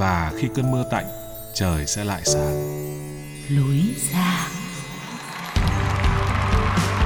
[0.00, 1.04] và khi cơn mưa tạnh,
[1.54, 2.54] trời sẽ lại sáng.
[3.50, 3.80] lối
[4.12, 4.48] ra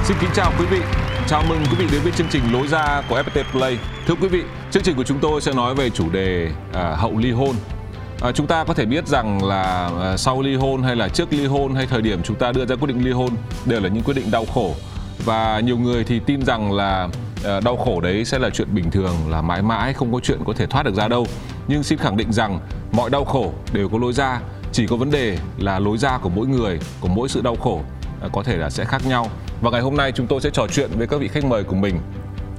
[0.03, 0.79] Xin kính chào quý vị.
[1.27, 3.77] Chào mừng quý vị đến với chương trình Lối ra của FPT Play.
[4.07, 7.17] Thưa quý vị, chương trình của chúng tôi sẽ nói về chủ đề à, hậu
[7.17, 7.55] ly hôn.
[8.21, 11.33] À, chúng ta có thể biết rằng là à, sau ly hôn hay là trước
[11.33, 13.29] ly hôn hay thời điểm chúng ta đưa ra quyết định ly hôn
[13.65, 14.75] đều là những quyết định đau khổ
[15.25, 17.09] và nhiều người thì tin rằng là
[17.45, 20.39] à, đau khổ đấy sẽ là chuyện bình thường là mãi mãi không có chuyện
[20.45, 21.27] có thể thoát được ra đâu.
[21.67, 22.59] Nhưng xin khẳng định rằng
[22.91, 26.29] mọi đau khổ đều có lối ra, chỉ có vấn đề là lối ra của
[26.29, 27.81] mỗi người, của mỗi sự đau khổ
[28.21, 29.29] à, có thể là sẽ khác nhau.
[29.61, 31.75] Và ngày hôm nay chúng tôi sẽ trò chuyện với các vị khách mời của
[31.75, 31.99] mình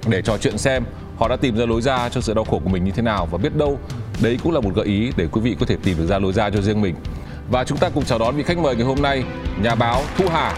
[0.06, 0.84] để trò chuyện xem
[1.18, 3.26] họ đã tìm ra lối ra cho sự đau khổ của mình như thế nào
[3.26, 3.78] và biết đâu
[4.22, 6.32] đấy cũng là một gợi ý để quý vị có thể tìm được ra lối
[6.32, 6.94] ra cho riêng mình.
[7.50, 9.24] Và chúng ta cùng chào đón vị khách mời ngày hôm nay,
[9.62, 10.54] nhà báo Thu Hà.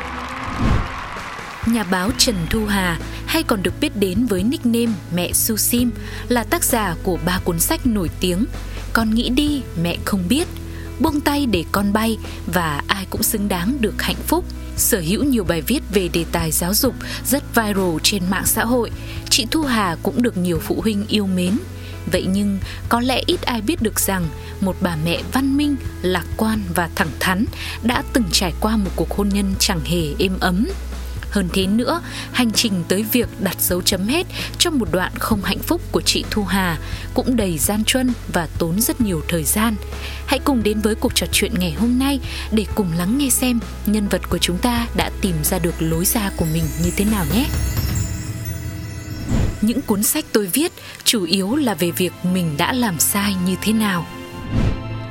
[1.72, 5.90] Nhà báo Trần Thu Hà, hay còn được biết đến với nickname Mẹ Su Sim,
[6.28, 8.44] là tác giả của ba cuốn sách nổi tiếng
[8.92, 10.48] Con nghĩ đi, mẹ không biết,
[11.00, 14.44] Buông tay để con bay và ai cũng xứng đáng được hạnh phúc.
[14.76, 16.94] Sở hữu nhiều bài viết về đề tài giáo dục
[17.26, 18.90] rất viral trên mạng xã hội,
[19.30, 21.58] chị Thu Hà cũng được nhiều phụ huynh yêu mến.
[22.12, 22.58] Vậy nhưng
[22.88, 24.26] có lẽ ít ai biết được rằng
[24.60, 27.44] một bà mẹ văn minh, lạc quan và thẳng thắn
[27.82, 30.66] đã từng trải qua một cuộc hôn nhân chẳng hề êm ấm.
[31.30, 32.00] Hơn thế nữa,
[32.32, 34.26] hành trình tới việc đặt dấu chấm hết
[34.58, 36.78] trong một đoạn không hạnh phúc của chị Thu Hà
[37.14, 39.74] cũng đầy gian truân và tốn rất nhiều thời gian.
[40.26, 42.20] Hãy cùng đến với cuộc trò chuyện ngày hôm nay
[42.52, 46.04] để cùng lắng nghe xem nhân vật của chúng ta đã tìm ra được lối
[46.04, 47.46] ra của mình như thế nào nhé.
[49.60, 50.72] Những cuốn sách tôi viết
[51.04, 54.06] chủ yếu là về việc mình đã làm sai như thế nào.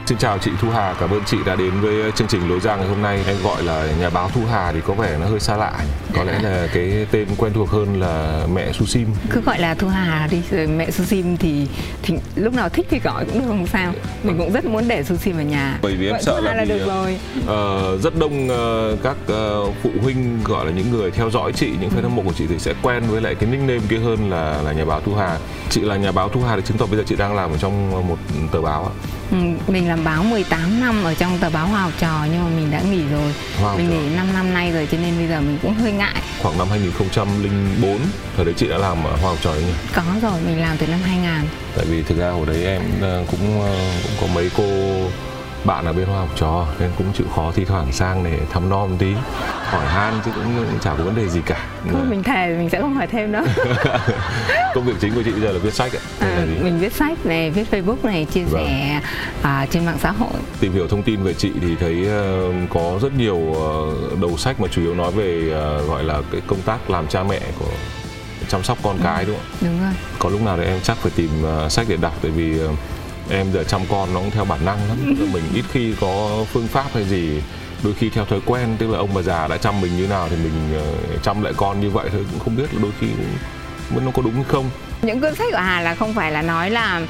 [0.07, 2.75] Xin chào chị Thu Hà, cảm ơn chị đã đến với chương trình Lối ra
[2.75, 3.19] ngày hôm nay.
[3.27, 5.73] Em gọi là nhà báo Thu Hà thì có vẻ nó hơi xa lạ.
[6.13, 9.07] Có lẽ là cái tên quen thuộc hơn là mẹ Su Sim.
[9.29, 11.67] cứ gọi là thu hà đi rồi mẹ su sim thì,
[12.03, 15.03] thì lúc nào thích thì gọi cũng được không sao mình cũng rất muốn để
[15.03, 18.19] su sim ở nhà Bởi vì em Gọi sợ là là được rồi Ờ, rất
[18.19, 22.01] đông ờ, các ờ, phụ huynh gọi là những người theo dõi chị, những fan
[22.01, 24.71] hâm mộ của chị thì sẽ quen với lại cái nickname kia hơn là là
[24.71, 25.37] nhà báo Thu Hà.
[25.69, 27.57] Chị là nhà báo Thu Hà thì chứng tỏ bây giờ chị đang làm ở
[27.57, 28.17] trong một
[28.51, 28.93] tờ báo ạ.
[29.31, 32.49] Ừ, mình làm báo 18 năm ở trong tờ báo Hoa học trò nhưng mà
[32.55, 33.33] mình đã nghỉ rồi.
[33.61, 36.21] Hoa mình nghỉ 5 năm nay rồi cho nên bây giờ mình cũng hơi ngại.
[36.41, 37.99] Khoảng năm 2004,
[38.35, 39.73] thời đấy chị đã làm ở Hoa học trò đấy nhỉ?
[39.95, 43.23] có rồi mình làm từ năm 2000 Tại vì thực ra hồi đấy em ờ,
[43.31, 44.63] cũng ờ, cũng có mấy cô
[45.65, 48.69] bạn ở bên Hoa học trò nên cũng chịu khó thi thoảng sang để thăm
[48.69, 49.13] nom một tí
[49.63, 51.57] hỏi han chứ cũng, chả có vấn đề gì cả.
[51.91, 53.43] Thôi mình thề mình sẽ không hỏi thêm đâu.
[54.75, 57.25] Công việc chính của chị bây giờ là viết sách ạ à, mình viết sách
[57.25, 58.65] này viết facebook này chia Vâng.
[58.67, 58.99] sẻ
[59.41, 60.29] à, trên mạng xã hội.
[60.59, 64.59] Tìm hiểu thông tin về chị thì thấy ờ, có rất nhiều ờ, đầu sách
[64.59, 67.71] mà chủ yếu nói về ờ, gọi là cái công tác làm cha mẹ của
[68.47, 69.93] chăm sóc con cái đúng không đúng rồi.
[70.19, 71.29] Có lúc nào thì em chắc phải tìm
[71.69, 72.59] sách để đọc tại vì
[73.29, 74.97] em giờ chăm con nó cũng theo bản năng lắm.
[75.33, 77.41] Mình ít khi có phương pháp hay gì.
[77.83, 80.27] Đôi khi theo thói quen, tức là ông bà già đã chăm mình như nào
[80.29, 83.07] thì mình ờ, chăm lại con như vậy thôi, cũng không biết là đôi khi
[83.95, 84.69] cũng nó có đúng hay không?
[85.01, 87.01] Những cuốn sách của Hà là không phải là nói là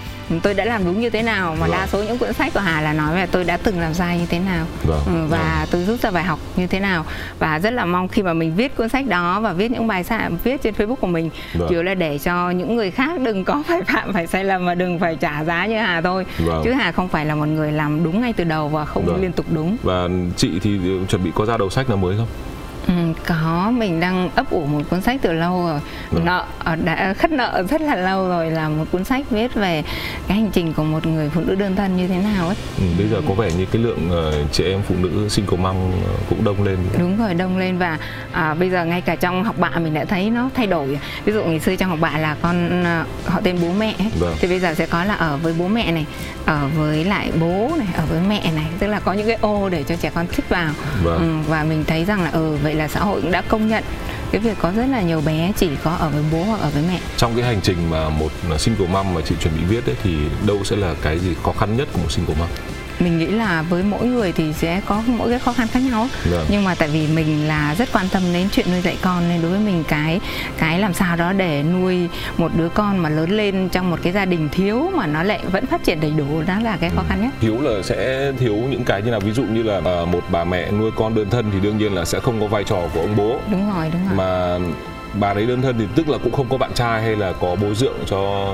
[0.44, 1.71] tôi đã làm đúng như thế nào mà Vâng.
[1.71, 4.18] đa số những cuốn sách của Hà là nói về tôi đã từng làm sai
[4.19, 7.06] như thế nào Vâng, ừ, và tôi rút ra bài học như thế nào
[7.39, 10.03] và rất là mong khi mà mình viết cuốn sách đó và viết những bài
[10.03, 11.68] sai viết trên Facebook của mình Vâng.
[11.69, 14.65] chủ yếu là để cho những người khác đừng có phải phạm phải sai lầm
[14.65, 16.62] và đừng phải trả giá như Hà thôi Vâng.
[16.65, 19.21] chứ Hà không phải là một người làm đúng ngay từ đầu và không Vâng.
[19.21, 22.27] liên tục đúng và chị thì chuẩn bị có ra đầu sách nào mới không
[22.87, 22.93] Ừ,
[23.27, 25.79] có mình đang ấp ủ một cuốn sách từ lâu rồi
[26.11, 26.25] Vâng.
[26.25, 29.83] nợ ờ, đã khất nợ rất là lâu rồi là một cuốn sách viết về
[30.27, 32.83] cái hành trình của một người phụ nữ đơn thân như thế nào ấy ừ,
[32.97, 35.75] bây giờ có vẻ như cái lượng ờ, chị em phụ nữ single mom
[36.07, 37.97] ờ, cũng đông lên đúng rồi đông lên và
[38.31, 41.33] à, bây giờ ngay cả trong học bạ mình đã thấy nó thay đổi ví
[41.33, 44.11] dụ ngày xưa trong học bạ là con à, họ tên bố mẹ ấy.
[44.19, 44.35] Vâng.
[44.39, 46.05] thì bây giờ sẽ có là ở với bố mẹ này
[46.45, 49.69] ở với lại bố này ở với mẹ này tức là có những cái ô
[49.69, 50.71] để cho trẻ con thích vào
[51.03, 51.17] Vâng.
[51.17, 53.83] ừ, và mình thấy rằng là ừ vậy là xã hội cũng đã công nhận
[54.31, 56.83] cái việc có rất là nhiều bé chỉ có ở với bố hoặc ở với
[56.88, 57.00] mẹ.
[57.18, 60.15] Trong cái hành trình mà một single mom mà chị chuẩn bị viết ấy, thì
[60.47, 62.47] đâu sẽ là cái gì khó khăn nhất của một single mom?
[62.99, 66.07] Mình nghĩ là với mỗi người thì sẽ có mỗi cái khó khăn khác nhau
[66.31, 66.45] Vâng.
[66.49, 69.41] nhưng mà tại vì mình là rất quan tâm đến chuyện nuôi dạy con nên
[69.41, 70.19] đối với mình cái
[70.57, 74.13] cái làm sao đó để nuôi một đứa con mà lớn lên trong một cái
[74.13, 77.03] gia đình thiếu mà nó lại vẫn phát triển đầy đủ đó là cái khó
[77.09, 77.29] khăn nhất.
[77.41, 80.44] Thiếu là sẽ thiếu những cái như nào ví dụ như là à, một bà
[80.44, 83.01] mẹ nuôi con đơn thân thì đương nhiên là sẽ không có vai trò của
[83.01, 83.39] ông bố.
[83.51, 84.15] Đúng rồi đúng rồi.
[84.17, 84.57] Mà
[85.19, 87.55] bà đấy đơn thân thì tức là cũng không có bạn trai hay là có
[87.61, 88.49] bố dượng cho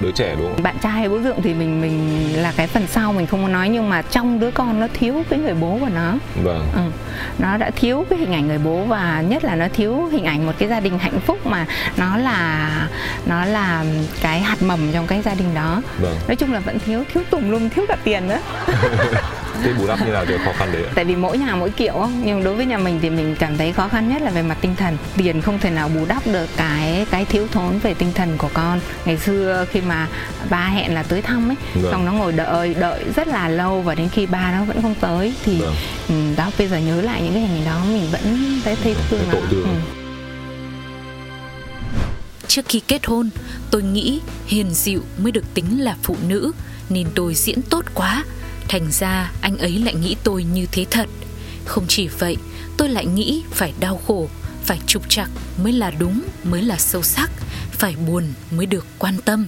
[0.00, 0.62] đứa trẻ đúng không?
[0.62, 3.52] bạn trai hay bố dượng thì mình mình là cái phần sau mình không muốn
[3.52, 6.14] nói nhưng mà trong đứa con nó thiếu cái người bố của nó
[6.44, 6.66] Vâng.
[6.74, 6.80] ừ.
[7.38, 10.46] nó đã thiếu cái hình ảnh người bố và nhất là nó thiếu hình ảnh
[10.46, 11.66] một cái gia đình hạnh phúc mà
[11.96, 12.70] nó là
[13.26, 13.84] nó là
[14.22, 16.16] cái hạt mầm trong cái gia đình đó Vâng.
[16.28, 18.38] nói chung là vẫn thiếu thiếu tùm lum thiếu cả tiền nữa
[19.64, 20.92] Thế bù đắp như nào cho khó khăn đấy ạ?
[20.94, 22.22] tại vì mỗi nhà mỗi kiểu không?
[22.24, 24.58] nhưng đối với nhà mình thì mình cảm thấy khó khăn nhất là về mặt
[24.60, 28.12] tinh thần tiền không thể nào bù đắp được cái cái thiếu thốn về tinh
[28.14, 30.08] thần của con ngày xưa khi mà
[30.50, 31.92] ba hẹn là tới thăm ấy Vâng.
[31.92, 34.94] xong nó ngồi đợi đợi rất là lâu và đến khi ba nó vẫn không
[35.00, 35.74] tới thì Vâng.
[36.08, 38.22] ừ, đó bây giờ nhớ lại những cái hình ảnh đó mình vẫn
[38.64, 39.38] thấy thấy thương nó.
[39.50, 39.62] thương.
[39.64, 40.00] Ừ.
[42.48, 43.30] Trước khi kết hôn,
[43.70, 46.52] tôi nghĩ hiền dịu mới được tính là phụ nữ,
[46.88, 48.24] nên tôi diễn tốt quá.
[48.68, 51.08] Thành ra anh ấy lại nghĩ tôi như thế thật.
[51.64, 52.36] Không chỉ vậy,
[52.76, 54.28] tôi lại nghĩ phải đau khổ,
[54.64, 55.30] phải trục trặc
[55.62, 57.30] mới là đúng, mới là sâu sắc,
[57.70, 59.46] phải buồn mới được quan tâm.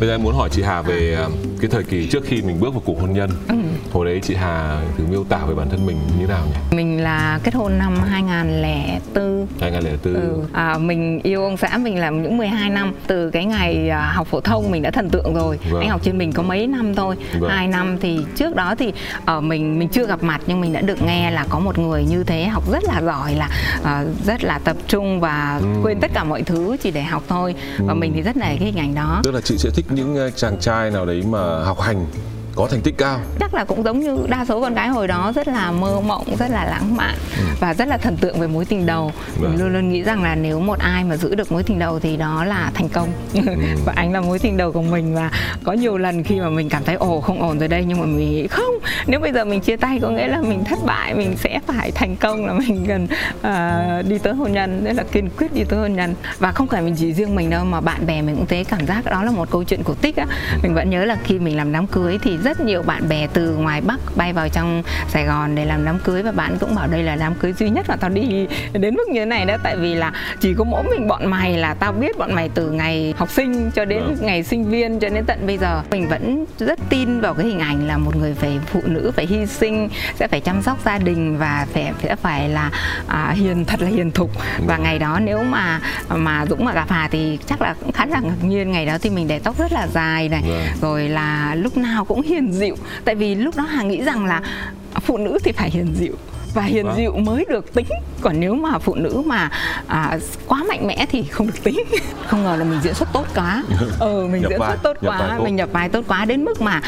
[0.00, 1.26] Bây giờ em muốn hỏi chị Hà về à,
[1.60, 3.30] cái thời kỳ trước khi mình bước vào cuộc hôn nhân.
[3.48, 3.54] Ừ.
[3.92, 6.76] Hồi đấy chị Hà thử miêu tả về bản thân mình như nào nhỉ?
[6.76, 10.14] mình là kết hôn năm 2004 2004.
[10.14, 10.42] Ừ.
[10.52, 14.26] À, mình yêu ông xã mình là những 12 năm từ cái ngày à, học
[14.26, 15.80] phổ thông mình đã thần tượng rồi Vâng.
[15.80, 17.50] anh học trên mình có mấy năm thôi Vâng.
[17.50, 18.92] hai năm thì trước đó thì
[19.24, 22.04] ở mình mình chưa gặp mặt nhưng mình đã được nghe là có một người
[22.04, 23.48] như thế học rất là giỏi là
[23.84, 25.66] à, rất là tập trung và Ừ.
[25.82, 27.96] quên tất cả mọi thứ chỉ để học thôi và Ừ.
[27.96, 30.30] mình thì rất là cái hình ảnh đó Tức là chị sẽ thích những ờ,
[30.30, 32.06] chàng trai nào đấy mà học hành
[32.60, 33.20] có thành tích cao.
[33.40, 36.24] chắc là cũng giống như đa số con gái hồi đó rất là mơ mộng
[36.38, 37.14] rất là lãng mạn
[37.60, 39.42] và rất là thần tượng về mối tình đầu Ừ.
[39.42, 39.50] Vâng.
[39.50, 42.00] mình luôn luôn nghĩ rằng là nếu một ai mà giữ được mối tình đầu
[42.00, 43.40] thì đó là thành công Ừ.
[43.84, 45.30] và anh là mối tình đầu của mình và
[45.64, 48.06] có nhiều lần khi mà mình cảm thấy ồ không ổn rồi đây nhưng mà
[48.06, 48.74] mình nghĩ không
[49.06, 51.90] nếu bây giờ mình chia tay có nghĩa là mình thất bại mình sẽ phải
[51.90, 53.06] thành công là mình cần
[53.42, 56.66] à, đi tới hôn nhân đấy là kiên quyết đi tới hôn nhân và không
[56.66, 59.22] phải mình chỉ riêng mình đâu mà bạn bè mình cũng thế cảm giác đó
[59.22, 60.26] là một câu chuyện cổ tích á
[60.62, 63.56] mình vẫn nhớ là khi mình làm đám cưới thì rất nhiều bạn bè từ
[63.56, 66.86] ngoài bắc bay vào trong sài gòn để làm đám cưới và bạn cũng bảo
[66.86, 69.56] đây là đám cưới duy nhất mà tao đi đến mức như thế này đó.
[69.62, 72.70] Tại vì là chỉ có mỗi mình bọn mày là tao biết bọn mày từ
[72.70, 74.16] ngày học sinh cho đến Vâng.
[74.20, 75.82] ngày sinh viên cho đến tận bây giờ.
[75.90, 79.26] Mình vẫn rất tin vào cái hình ảnh là một người phải phụ nữ phải
[79.26, 79.88] hy sinh
[80.18, 82.70] sẽ phải chăm sóc gia đình và phải sẽ phải là
[83.06, 84.30] à, hiền thật là hiền thục.
[84.66, 88.06] Và ngày đó nếu mà mà Dũng mà gặp Hà thì chắc là cũng khá
[88.06, 88.72] là ngạc nhiên.
[88.72, 90.42] Ngày đó thì mình để tóc rất là dài này.
[90.48, 90.60] Vâng.
[90.80, 92.76] rồi là lúc nào cũng hiền dịu.
[93.04, 94.42] Tại vì lúc đó Hà nghĩ rằng là
[95.00, 96.12] phụ nữ thì phải hiền dịu.
[96.54, 96.96] Và hiền Vâng.
[96.96, 97.86] dịu mới được tính.
[98.20, 99.50] Còn nếu mà phụ nữ mà
[99.86, 101.76] à, quá mạnh mẽ thì không được tính.
[102.26, 103.62] Không ngờ là mình diễn xuất tốt quá.
[104.00, 105.44] Ừ mình Nhập diễn xuất tốt nhập quá tốt.
[105.44, 106.24] mình nhập vai tốt quá.
[106.24, 106.80] Đến mức mà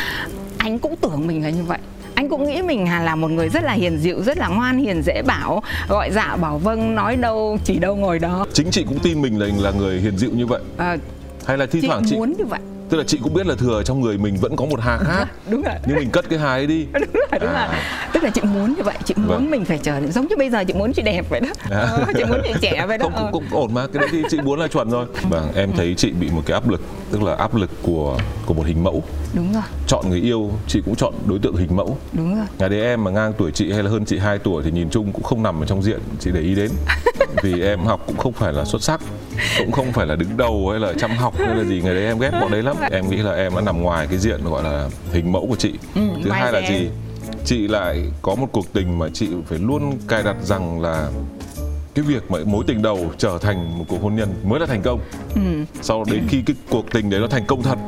[0.58, 1.78] anh cũng tưởng mình là như vậy.
[2.14, 4.78] Anh cũng nghĩ mình là là một người rất là hiền dịu rất là ngoan
[4.78, 8.46] hiền dễ bảo gọi dạ bảo vâng nói đâu chỉ đâu ngồi đó.
[8.52, 10.62] Chính chị cũng tin mình là là người hiền dịu như vậy.
[10.76, 10.96] À,
[11.46, 12.60] hay là thi chị thoảng chị muốn như vậy
[12.92, 15.24] tức là chị cũng biết là thừa trong người mình vẫn có một hà khác.
[15.50, 15.74] Đúng rồi.
[15.86, 16.86] Nhưng mình cất cái hà ấy đi.
[16.92, 17.66] đúng rồi đúng À.
[17.66, 17.76] rồi
[18.12, 19.50] tức là chị muốn như vậy chị muốn Vâng.
[19.50, 21.48] mình phải trở giống như bây giờ chị muốn chị đẹp vậy đó.
[21.70, 23.08] Ờ, chị muốn chị trẻ vậy đó.
[23.14, 25.06] Không cũng, cũng ổn mà cái đấy thì chị muốn là chuẩn rồi.
[25.30, 26.80] Vâng em thấy chị bị một cái áp lực
[27.12, 29.02] tức là áp lực của của một hình mẫu
[29.34, 29.62] đúng rồi.
[29.86, 31.96] Chọn người yêu chị cũng chọn đối tượng hình mẫu.
[32.12, 32.46] Đúng rồi.
[32.58, 34.90] Ngày đấy em mà ngang tuổi chị hay là hơn chị 2 tuổi thì nhìn
[34.90, 36.70] chung cũng không nằm ở trong diện chị để ý đến.
[37.42, 39.00] Vì em học cũng không phải là xuất sắc
[39.58, 41.80] cũng không phải là đứng đầu hay là chăm học hay là gì.
[41.84, 42.76] Ngày đấy em ghét bọn đấy lắm.
[42.90, 45.72] Em nghĩ là em đã nằm ngoài cái diện gọi là hình mẫu của chị.
[45.94, 46.68] Ừ, thứ hai là rẻ.
[46.68, 46.88] gì?
[47.44, 51.10] Chị lại có một cuộc tình mà chị phải luôn cài đặt rằng là
[51.94, 54.82] cái việc mà mối tình đầu trở thành một cuộc hôn nhân mới là thành
[54.82, 55.00] công.
[55.34, 55.40] Ừ.
[55.82, 57.78] sau đến khi cái cuộc tình đấy nó thành công thật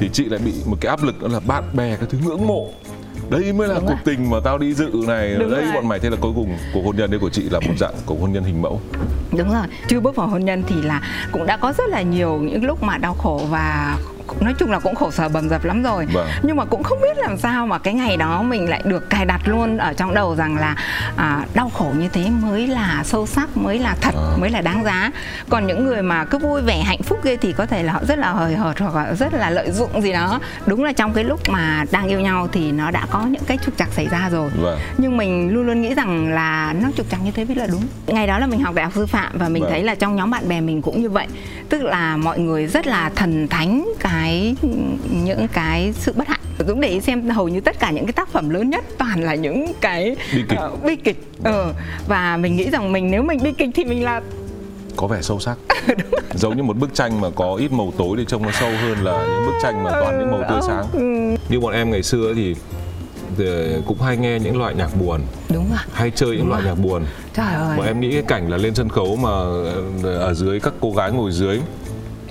[0.00, 2.46] thì chị lại bị một cái áp lực đó là bạn bè cái thứ ngưỡng
[2.46, 2.70] mộ
[3.30, 3.98] đây mới là Đúng cuộc rồi.
[4.04, 5.72] tình mà tao đi dự này Đúng đây rồi.
[5.74, 7.94] bọn mày thế là cuối cùng cuộc hôn nhân đây của chị là một dạng
[8.06, 8.80] cuộc hôn nhân hình mẫu
[9.38, 12.38] đúng rồi chưa bước vào hôn nhân thì là cũng đã có rất là nhiều
[12.38, 13.96] những lúc mà đau khổ và
[14.40, 16.28] nói chung là cũng khổ sở bầm dập lắm rồi Vâng.
[16.42, 19.24] nhưng mà cũng không biết làm sao mà cái ngày đó mình lại được cài
[19.26, 20.76] đặt luôn ở trong đầu rằng là
[21.16, 24.36] à, đau khổ như thế mới là sâu sắc mới là thật À.
[24.40, 25.10] mới là đáng giá
[25.48, 28.00] còn những người mà cứ vui vẻ hạnh phúc ghê thì có thể là họ
[28.08, 31.12] rất là hời hợt hoặc là rất là lợi dụng gì đó đúng là trong
[31.12, 34.08] cái lúc mà đang yêu nhau thì nó đã có những cái trục trặc xảy
[34.08, 34.78] ra rồi Vâng.
[34.98, 37.82] nhưng mình luôn luôn nghĩ rằng là nó trục trặc như thế mới là đúng
[38.06, 39.72] ngày đó là mình học đại học sư phạm và mình Vâng.
[39.72, 41.26] thấy là trong nhóm bạn bè mình cũng như vậy
[41.68, 43.84] tức là mọi người rất là thần thánh
[44.18, 44.54] cái
[45.10, 46.40] những cái sự bất hạnh.
[46.68, 49.22] Dũng để ý xem hầu như tất cả những cái tác phẩm lớn nhất toàn
[49.22, 50.58] là những cái Bi kịch.
[50.58, 51.22] ờ, bi kịch.
[51.44, 51.72] Ờ,
[52.08, 54.20] và mình nghĩ rằng mình nếu mình bi kịch thì mình là
[54.96, 55.58] có vẻ sâu sắc.
[56.34, 59.04] Giống như một bức tranh mà có ít màu tối thì trông nó sâu hơn
[59.04, 60.84] là những bức tranh mà toàn những màu tươi sáng.
[60.92, 62.54] ừ, như bọn em ngày xưa thì
[63.86, 65.20] cũng hay nghe những loại nhạc buồn.
[65.48, 66.70] Đúng rồi hay chơi những Đúng loại rồi.
[66.74, 67.02] nhạc buồn.
[67.34, 67.76] Trời ơi.
[67.76, 69.30] Bọn em nghĩ cái cảnh là lên sân khấu mà
[70.02, 71.60] ờ, ở dưới các cô gái ngồi dưới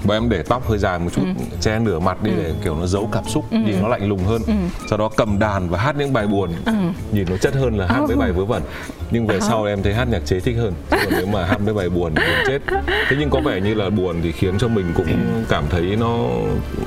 [0.03, 1.23] bọn em để tóc hơi dài một chút
[1.61, 4.41] che nửa mặt đi để kiểu nó giấu cảm xúc nhìn nó lạnh lùng hơn.
[4.89, 6.49] Sau đó cầm đàn và hát những bài buồn.
[7.11, 8.63] Nhìn nó chất hơn là hát mấy bài vớ vẩn
[9.13, 10.73] nhưng về sau em thấy hát nhạc chế thích hơn.
[10.89, 12.59] Còn nếu mà hát mấy bài buồn thì buồn chết.
[13.09, 15.07] Thế nhưng có vẻ như là buồn thì khiến cho mình cũng
[15.49, 16.17] cảm thấy nó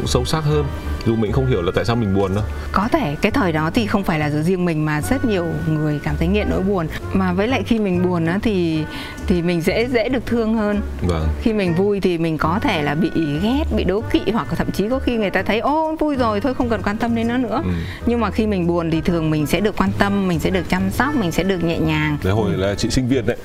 [0.06, 0.64] sâu sắc hơn.
[1.06, 2.45] Dù mình không hiểu là tại sao mình buồn đâu.
[2.73, 6.00] Có thể cái thời đó thì không phải là riêng mình mà rất nhiều người
[6.02, 6.87] cảm thấy nghiện nỗi buồn.
[7.12, 8.85] Mà với lại khi mình buồn á thì
[9.26, 10.80] thì mình dễ dễ được thương hơn.
[11.09, 11.28] Vâng.
[11.42, 13.11] Khi mình vui thì mình có thể là bị
[13.42, 16.40] ghét bị đố kỵ hoặc thậm chí có khi người ta thấy ô vui rồi
[16.40, 17.61] thôi không cần quan tâm đến nó nữa.
[17.64, 17.71] Ừ.
[18.06, 20.68] nhưng mà khi mình buồn thì thường mình sẽ được quan tâm mình sẽ được
[20.68, 23.37] chăm sóc mình sẽ được nhẹ nhàng đấy hồi là chị sinh viên đấy.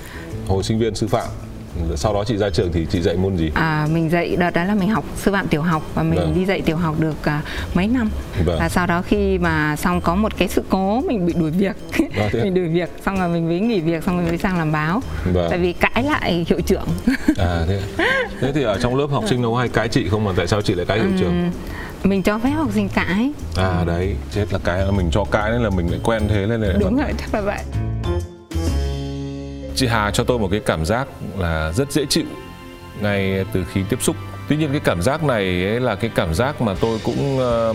[0.47, 1.27] Hồi sinh viên sư phạm.
[1.95, 3.51] Sau đó chị ra trường thì chị dạy môn gì?
[3.53, 6.33] À, mình dạy đợt đó là mình học sư phạm tiểu học và mình Vâng.
[6.35, 7.41] đi dạy tiểu học được à,
[7.73, 8.09] mấy năm.
[8.45, 8.57] Vâng.
[8.59, 11.75] và sau đó khi mà xong có một cái sự cố mình bị đuổi việc.
[12.17, 14.71] À, mình đuổi việc xong rồi mình mới nghỉ việc xong rồi mới sang làm
[14.71, 15.01] báo.
[15.33, 15.47] Vâng.
[15.49, 16.87] tại vì cãi lại hiệu trưởng.
[17.37, 17.81] À thế
[18.41, 20.47] thế thì ở trong lớp học sinh đâu có hay cãi chị không mà tại
[20.47, 21.51] sao chị lại cãi hiệu trường
[22.03, 23.31] mình cho phép học sinh cãi.
[23.55, 26.45] À đấy chết là cái là mình cho cãi nên là mình lại quen thế
[26.49, 27.59] nên lại đúng rồi chắc là vậy
[29.81, 31.07] chị Hà cho tôi một cái cảm giác
[31.38, 32.25] là rất dễ chịu
[33.01, 34.15] ngay từ khi tiếp xúc.
[34.50, 37.73] Tuy nhiên cái cảm giác này ấy là cái cảm giác mà tôi cũng ờ,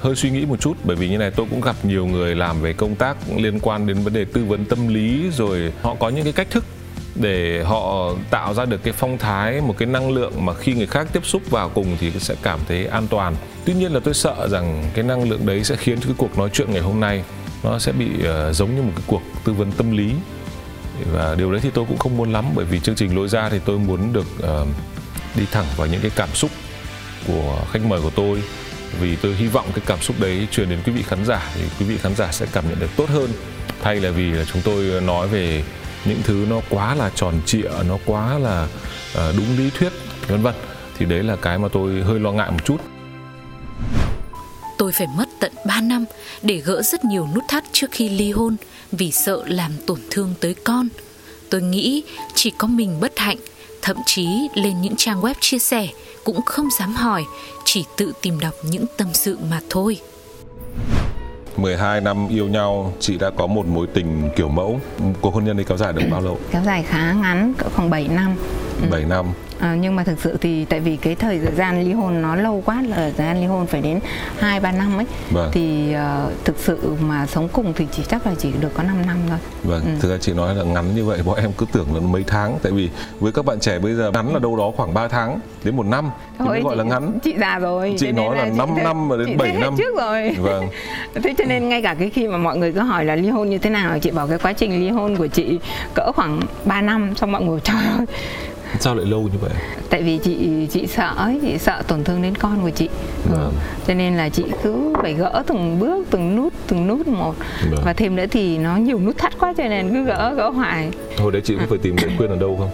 [0.00, 2.60] hơi suy nghĩ một chút, bởi vì như này tôi cũng gặp nhiều người làm
[2.60, 6.08] về công tác liên quan đến vấn đề tư vấn tâm lý, rồi họ có
[6.08, 6.64] những cái cách thức
[7.14, 10.86] để họ tạo ra được cái phong thái, một cái năng lượng mà khi người
[10.86, 13.36] khác tiếp xúc vào cùng thì sẽ cảm thấy an toàn.
[13.64, 16.38] Tuy nhiên là tôi sợ rằng cái năng lượng đấy sẽ khiến cho cái cuộc
[16.38, 17.24] nói chuyện ngày hôm nay
[17.64, 20.12] nó sẽ bị ờ, giống như một cái cuộc tư vấn tâm lý
[21.12, 23.48] và điều đấy thì tôi cũng không muốn lắm bởi vì chương trình lối ra
[23.48, 24.68] thì tôi muốn được uh,
[25.36, 26.50] đi thẳng vào những cái cảm xúc
[27.26, 28.42] của khách mời của tôi.
[29.00, 31.60] Vì tôi hy vọng cái cảm xúc đấy truyền đến quý vị khán giả thì
[31.78, 33.30] quý vị khán giả sẽ cảm nhận được tốt hơn.
[33.82, 35.64] Thay là vì là chúng tôi nói về
[36.04, 38.68] những thứ nó quá là tròn trịa nó quá là
[39.12, 39.92] uh, đúng lý thuyết
[40.28, 40.54] vân vân.
[40.98, 42.76] Thì đấy là cái mà tôi hơi lo ngại một chút.
[44.78, 46.04] Tôi phải mất tận 3 năm
[46.42, 48.56] để gỡ rất nhiều nút thắt trước khi ly hôn
[48.92, 50.88] vì sợ làm tổn thương tới con.
[51.50, 52.02] Tôi nghĩ
[52.34, 53.38] chỉ có mình bất hạnh,
[53.82, 55.88] thậm chí lên những trang web chia sẻ
[56.24, 57.24] cũng không dám hỏi,
[57.64, 60.00] chỉ tự tìm đọc những tâm sự mà thôi.
[61.56, 64.80] 12 năm yêu nhau chị đã có một mối tình kiểu mẫu.
[65.20, 66.38] Cuộc hôn nhân đấy kéo dài được bao lâu?
[66.50, 68.36] Kéo dài khá ngắn cỡ khoảng 7 năm.
[68.90, 69.26] 7 năm
[69.60, 72.62] À, nhưng mà thực sự thì tại vì cái thời gian ly hôn nó lâu
[72.66, 74.00] quá là thời gian ly hôn phải đến
[74.38, 75.50] 2 3 năm ấy Vâng.
[75.52, 78.96] thì ờ, thực sự mà sống cùng thì chỉ chắc là chỉ được có 5
[79.06, 79.38] năm thôi.
[79.64, 82.24] Vâng, thực ra chị nói là ngắn như vậy bọn em cứ tưởng là mấy
[82.26, 82.90] tháng Tại vì
[83.20, 85.86] với các bạn trẻ bây giờ ngắn là đâu đó khoảng 3 tháng đến một
[85.86, 87.94] năm Thì mới gọi là ngắn Chị già rồi.
[87.98, 88.44] Chị nói là
[88.76, 89.74] chị năm mà đến chị bảy thấy hết năm.
[89.78, 90.30] trước rồi.
[90.38, 90.68] Vâng.
[91.22, 93.48] Thế cho nên ngay cả cái khi mà mọi người cứ hỏi là ly hôn
[93.50, 95.58] như thế nào chị bảo cái quá trình ly hôn của chị
[95.94, 98.06] cỡ khoảng 3 năm xong mọi người trời ơi
[98.80, 99.50] Sao lại lâu như vậy?
[99.90, 102.88] tại vì chị chị sợ ấy chị sợ tổn thương đến con của chị
[103.30, 103.30] Ừ.
[103.36, 103.52] Vâng.
[103.86, 107.34] cho nên là chị cứ phải gỡ từng bước từng nút từng nút một
[107.70, 107.80] Vâng.
[107.84, 110.88] và thêm nữa thì nó nhiều nút thắt quá cho nên cứ gỡ gỡ hoài
[111.18, 112.70] Hồi đấy chị có phải tìm lời khuyên ở đâu không?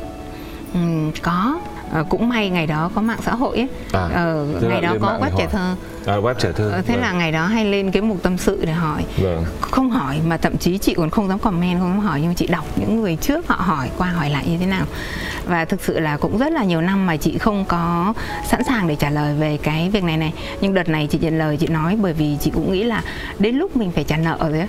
[0.75, 1.58] ừ, có
[1.93, 3.69] Ờ, cũng may ngày đó có mạng xã hội ấy.
[3.93, 5.75] À, ờ, ngày đó có web trẻ thơ.
[6.07, 7.02] À, web trẻ thơ Ờ, thế Vâng.
[7.02, 9.05] là ngày đó hay lên cái mục tâm sự để hỏi.
[9.23, 12.28] Vâng, không hỏi mà thậm chí chị còn không dám comment không dám hỏi nhưng
[12.31, 14.85] mà chị đọc những người trước họ hỏi qua hỏi lại như thế nào.
[15.47, 18.14] Và thực sự là cũng rất là nhiều năm mà chị không có
[18.49, 20.33] sẵn sàng để trả lời về cái việc này này.
[20.61, 23.02] Nhưng đợt này chị nhận lời chị nói bởi vì chị cũng nghĩ là
[23.38, 24.66] đến lúc mình phải trả nợ rồi á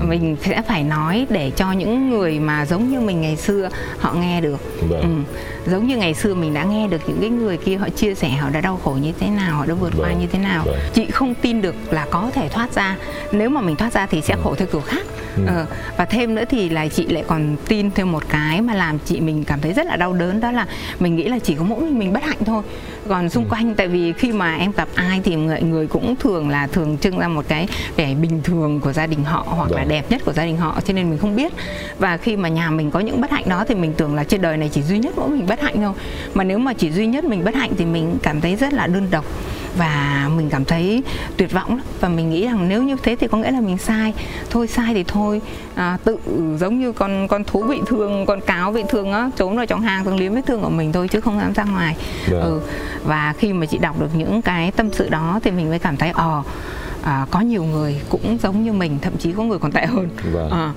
[0.00, 0.06] ừ.
[0.06, 3.68] mình sẽ phải nói để cho những người mà giống như mình ngày xưa
[3.98, 5.00] họ nghe được vâng.
[5.00, 5.40] ừ.
[5.70, 8.28] giống như ngày xưa mình đã nghe được những cái người kia họ chia sẻ
[8.28, 10.06] họ đã đau khổ như thế nào họ đã vượt vâng.
[10.06, 10.76] qua như thế nào vâng.
[10.94, 12.96] chị không tin được là có thể thoát ra
[13.32, 14.40] nếu mà mình thoát ra thì sẽ ừ.
[14.44, 15.06] khổ theo kiểu khác
[15.36, 15.42] ừ.
[15.46, 18.98] ờ, và thêm nữa thì là chị lại còn tin thêm một cái mà làm
[18.98, 20.66] chị mình cảm thấy rất là đau đớn đó là
[21.00, 22.62] mình nghĩ là chỉ có mỗi mình mình bất hạnh thôi
[23.08, 23.48] còn xung ừ.
[23.50, 26.98] quanh tại vì khi mà em gặp ai thì người người cũng thường là thường
[26.98, 29.88] trưng ra một cái vẻ bình thường của gia đình họ hoặc Là vâng.
[29.88, 31.52] đẹp nhất của gia đình họ cho nên mình không biết
[31.98, 34.42] và khi mà nhà mình có những bất hạnh đó thì mình tưởng là trên
[34.42, 35.92] đời này chỉ duy nhất mỗi mình bất hạnh thôi
[36.34, 38.86] mà nếu mà chỉ duy nhất mình bất hạnh thì mình cảm thấy rất là
[38.86, 39.24] đơn độc
[39.76, 41.02] và mình cảm thấy
[41.36, 43.78] tuyệt vọng lắm và mình nghĩ rằng nếu như thế thì có nghĩa là mình
[43.78, 44.14] sai
[44.50, 45.40] thôi sai thì thôi
[45.74, 46.16] à, tự
[46.58, 49.80] giống như con con thú bị thương con cáo bị thương á trốn vào trong
[49.80, 52.30] hang thường liếm vết thương của mình thôi chứ không dám ra ngoài yeah.
[52.30, 52.40] Dạ.
[52.40, 52.60] ừ.
[53.04, 55.96] và khi mà chị đọc được những cái tâm sự đó thì mình mới cảm
[55.96, 56.48] thấy ờ à,
[57.30, 60.50] có nhiều người cũng giống như mình thậm chí có người còn tệ hơn vâng.
[60.50, 60.74] à.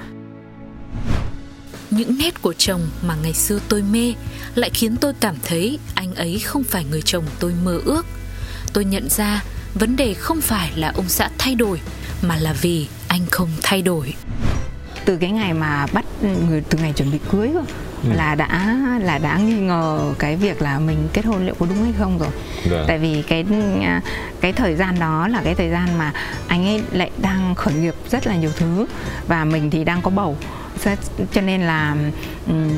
[1.90, 4.14] những nét của chồng mà ngày xưa tôi mê
[4.56, 8.06] lại khiến tôi cảm thấy anh ấy không phải người chồng tôi mơ ước
[8.74, 11.82] tôi nhận ra vấn đề không phải là ông xã thay đổi
[12.22, 14.14] mà là vì anh không thay đổi
[15.06, 16.06] từ cái ngày mà bắt
[16.48, 17.50] người từ ngày chuẩn bị cưới
[18.04, 18.14] ừ.
[18.16, 21.84] là đã là đã nghi ngờ cái việc là mình kết hôn liệu có đúng
[21.84, 22.30] hay không rồi
[22.72, 22.84] dạ.
[22.88, 23.46] tại vì cái
[24.42, 26.14] cái thời gian đó là cái thời gian mà
[26.48, 28.86] anh ấy lại đang khởi nghiệp rất là nhiều thứ
[29.28, 30.38] và mình thì đang có bầu
[31.34, 31.96] cho nên là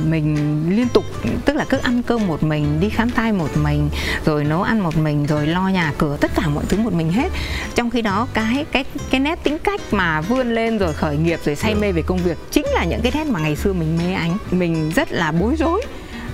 [0.06, 1.06] mình liên tục
[1.46, 3.90] tức là cứ ăn cơm một mình đi khám thai một mình
[4.26, 7.12] rồi nấu ăn một mình rồi lo nhà cửa tất cả mọi thứ một mình
[7.12, 7.32] hết.
[7.76, 11.40] Trong khi đó cái cái cái nét tính cách mà vươn lên rồi khởi nghiệp
[11.46, 13.98] rồi say mê về công việc chính là những cái nét mà ngày xưa mình
[13.98, 15.82] mê anh mình rất là bối rối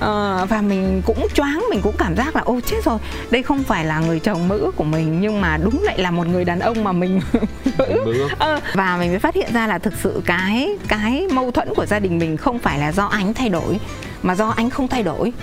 [0.01, 2.98] uh, và mình cũng choáng mình cũng cảm giác là ô chết rồi
[3.31, 6.12] đây không phải là người chồng mơ ước của mình nhưng mà đúng lại là
[6.12, 7.22] một người đàn ông mà mình
[7.77, 8.29] mơ ước.
[8.34, 11.86] uh, và mình mới phát hiện ra là thực sự cái cái mâu thuẫn của
[11.86, 13.79] gia đình mình không phải là do anh thay đổi
[14.24, 15.34] mà do anh không thay đổi.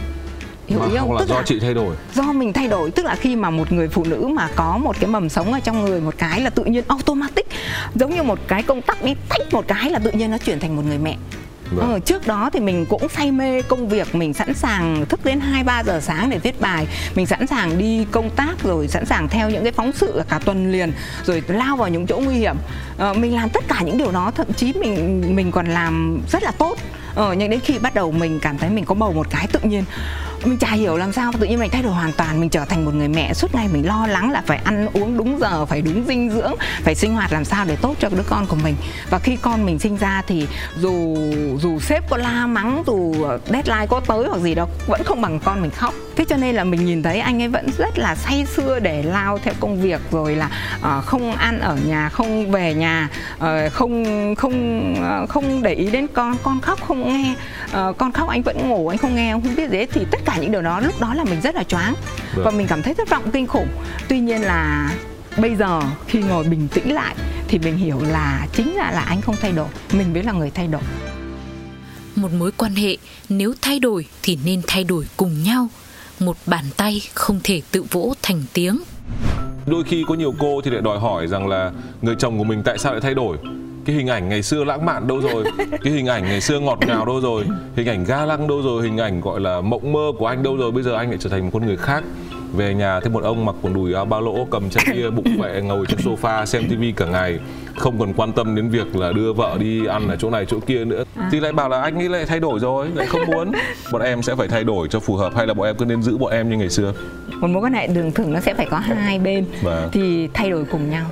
[0.66, 1.12] Hiểu mà không?
[1.12, 1.96] là tức do là chị thay đổi.
[2.14, 4.96] do mình thay đổi tức là khi mà một người phụ nữ mà có một
[5.00, 7.46] cái mầm sống ở trong người một cái là tự nhiên automatic
[7.94, 10.60] giống như một cái công tắc đi tách một cái là tự nhiên nó chuyển
[10.60, 11.16] thành một người mẹ
[11.70, 11.92] Vâng.
[11.92, 15.40] Ờ, trước đó thì mình cũng say mê công việc mình sẵn sàng thức đến
[15.40, 16.86] 2 3 giờ sáng để viết bài.
[17.14, 20.40] Mình sẵn sàng đi công tác rồi sẵn sàng theo những cái phóng sự cả
[20.44, 20.92] tuần liền
[21.24, 22.56] rồi lao vào những chỗ nguy hiểm.
[22.98, 26.42] Ờ, mình làm tất cả những điều đó thậm chí mình mình còn làm rất
[26.42, 26.78] là tốt
[27.18, 29.60] ờ, nhưng đến khi bắt đầu mình cảm thấy mình có bầu một cái tự
[29.62, 29.84] nhiên
[30.44, 32.84] mình chả hiểu làm sao tự nhiên mình thay đổi hoàn toàn mình trở thành
[32.84, 33.34] một người mẹ.
[33.34, 36.52] Suốt ngày mình lo lắng là phải ăn uống đúng giờ phải đúng dinh dưỡng
[36.82, 38.74] phải sinh hoạt làm sao để tốt cho đứa con của mình.
[39.10, 40.46] Và khi con mình sinh ra thì
[40.80, 41.16] dù
[41.62, 43.14] dù sếp có la mắng dù
[43.46, 45.94] deadline có tới hoặc gì đó vẫn không bằng con mình khóc.
[46.16, 49.02] Thế cho nên là mình nhìn thấy anh ấy vẫn rất là say sưa để
[49.02, 53.72] lao theo công việc rồi là uh, không ăn ở nhà không về nhà uh,
[53.72, 58.28] không không uh, không để ý đến con con khóc không nghe uh, con khóc
[58.28, 60.80] anh vẫn ngủ anh không nghe không biết gì thì tất cả những điều đó
[60.80, 61.94] lúc đó là mình rất là choáng.
[62.36, 62.42] Được.
[62.44, 63.68] và mình cảm thấy thất vọng kinh khủng.
[64.08, 64.92] Tuy nhiên là
[65.36, 67.14] bây giờ khi ngồi bình tĩnh lại
[67.48, 69.68] thì mình hiểu là chính là là anh không thay đổi.
[69.92, 70.82] Mình mới là người thay đổi.
[72.16, 72.96] Một mối quan hệ
[73.28, 75.68] nếu thay đổi thì nên thay đổi cùng nhau.
[76.20, 78.78] Một bàn tay không thể tự vỗ thành tiếng.
[79.66, 82.62] Đôi khi có nhiều cô thì lại đòi hỏi rằng là người chồng của mình
[82.64, 83.36] tại sao lại thay đổi
[83.88, 85.44] cái hình ảnh ngày xưa lãng mạn đâu rồi
[85.84, 87.44] cái hình ảnh ngày xưa ngọt ngào đâu rồi
[87.76, 90.56] hình ảnh ga lăng đâu rồi hình ảnh gọi là mộng mơ của anh đâu
[90.56, 90.70] rồi.
[90.72, 92.04] Bây giờ anh lại trở thành một con người khác.
[92.56, 95.38] Về nhà thêm một ông mặc quần đùi áo ba lỗ cầm chai bia bụng
[95.38, 97.38] khỏe ngồi trên sofa xem tivi cả ngày
[97.76, 100.60] không còn quan tâm đến việc là đưa vợ đi ăn ở chỗ này chỗ
[100.66, 101.04] kia nữa.
[101.16, 101.28] À.
[101.32, 103.52] thì lại bảo là anh ấy lại thay đổi rồi lại không muốn.
[103.92, 106.02] Bọn em sẽ phải thay đổi cho phù hợp hay là bọn em cứ nên
[106.02, 106.92] giữ bọn em như ngày xưa?
[107.40, 109.44] Một mối quan hệ đường thường nó sẽ phải có hai bên.
[109.62, 109.88] Và...
[109.92, 111.06] thì thay đổi cùng nhau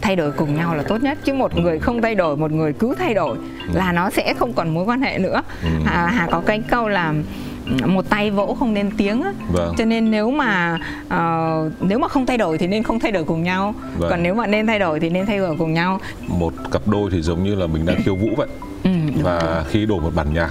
[0.00, 2.72] thay đổi cùng nhau là tốt nhất chứ một người không thay đổi một người
[2.72, 3.36] cứ thay đổi
[3.72, 5.68] là nó sẽ không còn mối quan hệ nữa ừ.
[5.84, 7.14] hà, hà có cái câu là
[7.86, 9.74] một tay vỗ không nên tiếng á vâng.
[9.78, 13.24] cho nên nếu mà uh, nếu mà không thay đổi thì nên không thay đổi
[13.24, 14.10] cùng nhau vâng.
[14.10, 17.10] còn nếu mà nên thay đổi thì nên thay đổi cùng nhau một cặp đôi
[17.12, 18.48] thì giống như là mình đang khiêu vũ vậy
[18.84, 18.90] ừ,
[19.22, 19.64] và rồi.
[19.68, 20.50] khi đổi một bản nhạc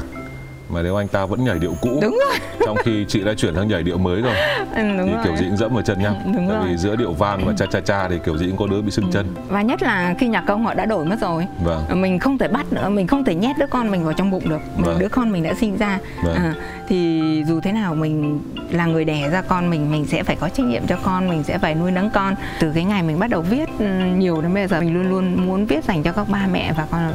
[0.69, 2.39] mà nếu anh ta vẫn nhảy điệu cũ đúng rồi.
[2.65, 4.33] trong khi chị đã chuyển sang nhảy điệu mới rồi
[4.75, 5.23] ừ, đúng thì rồi.
[5.23, 6.67] kiểu gì cũng dẫm vào chân nhau đúng tại rồi.
[6.67, 8.91] vì giữa điệu van và cha cha cha thì kiểu gì cũng có đứa bị
[8.91, 12.01] sưng chân và nhất là khi nhạc công họ đã đổi mất rồi vâng.
[12.01, 14.49] mình không thể bắt nữa mình không thể nhét đứa con mình vào trong bụng
[14.49, 14.99] được vâng.
[14.99, 16.35] đứa con mình đã sinh ra vâng.
[16.35, 16.53] à,
[16.87, 18.39] thì dù thế nào mình
[18.71, 21.43] là người đẻ ra con mình mình sẽ phải có trách nhiệm cho con mình
[21.43, 23.85] sẽ phải nuôi nấng con từ cái ngày mình bắt đầu viết ừ,
[24.17, 26.87] nhiều đến bây giờ mình luôn luôn muốn viết dành cho các ba mẹ và
[26.91, 27.13] con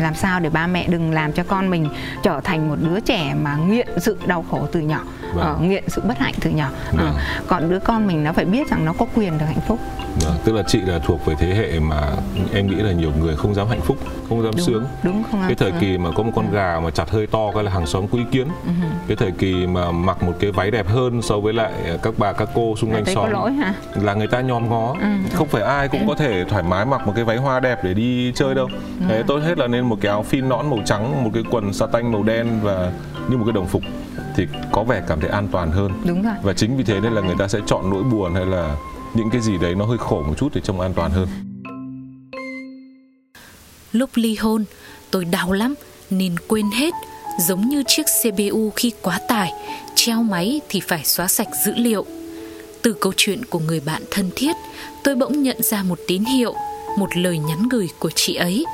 [0.00, 1.88] làm sao để ba mẹ đừng làm cho con mình
[2.22, 5.04] trở thành một đứa trẻ mà nghiện sự đau khổ từ nhỏ.
[5.34, 5.44] Vâng.
[5.46, 7.06] ở nghiện sự bất hạnh từ nhỏ Vâng.
[7.06, 7.12] Ờ,
[7.48, 9.78] còn đứa con mình nó phải biết rằng nó có quyền được hạnh phúc
[10.20, 12.00] Vâng, tức là chị là thuộc về thế hệ mà
[12.54, 13.96] em nghĩ là nhiều người không dám hạnh phúc,
[14.28, 14.84] không dám đúng sướng.
[15.02, 17.64] đúng không Cái thời kỳ mà có một con gà mà chặt hơi to cái
[17.64, 18.48] là hàng xóm có ý kiến.
[18.64, 18.70] Ừ.
[19.08, 22.32] Cái thời kỳ mà mặc một cái váy đẹp hơn so với lại các bà
[22.32, 24.94] các cô xung quanh xóm lỗi hả là người ta nhòm ngó.
[25.32, 27.94] Không phải ai cũng có thể thoải mái mặc một cái váy hoa đẹp để
[27.94, 28.68] đi chơi đâu.
[29.08, 31.72] Thế tốt hết là nên một cái áo phin nõn màu trắng, một cái quần
[31.72, 32.92] sa tanh màu đen và
[33.28, 33.82] như một cái đồng phục
[34.36, 35.92] thì có vẻ cảm thấy an toàn hơn.
[36.04, 38.46] đúng rồi Và chính vì thế nên là người ta sẽ chọn nỗi buồn hay
[38.46, 38.76] là
[39.14, 41.28] những cái gì đấy nó hơi khổ một chút để trông an toàn hơn.
[43.92, 44.64] Lúc ly hôn,
[45.10, 45.74] tôi đau lắm
[46.10, 46.94] nên quên hết,
[47.40, 49.52] giống như chiếc CPU khi quá tải,
[49.94, 52.06] treo máy thì phải xóa sạch dữ liệu.
[52.82, 54.56] Từ câu chuyện của người bạn thân thiết,
[55.04, 56.54] tôi bỗng nhận ra một tín hiệu,
[56.98, 58.64] một lời nhắn gửi của chị ấy,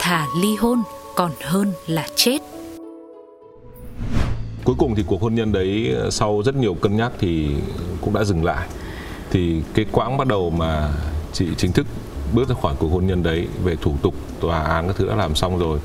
[0.00, 0.82] thà ly hôn
[1.16, 2.38] còn hơn là chết.
[4.70, 7.50] Cuối cùng thì cuộc hôn nhân đấy ờ, sau rất nhiều cân nhắc thì
[8.00, 8.68] cũng đã dừng lại.
[9.30, 10.92] Thì cái quãng bắt đầu mà
[11.32, 11.86] chị chính thức
[12.32, 15.14] bước ra khỏi cuộc hôn nhân đấy về thủ tục, tòa án các thứ đã
[15.16, 15.78] làm xong rồi,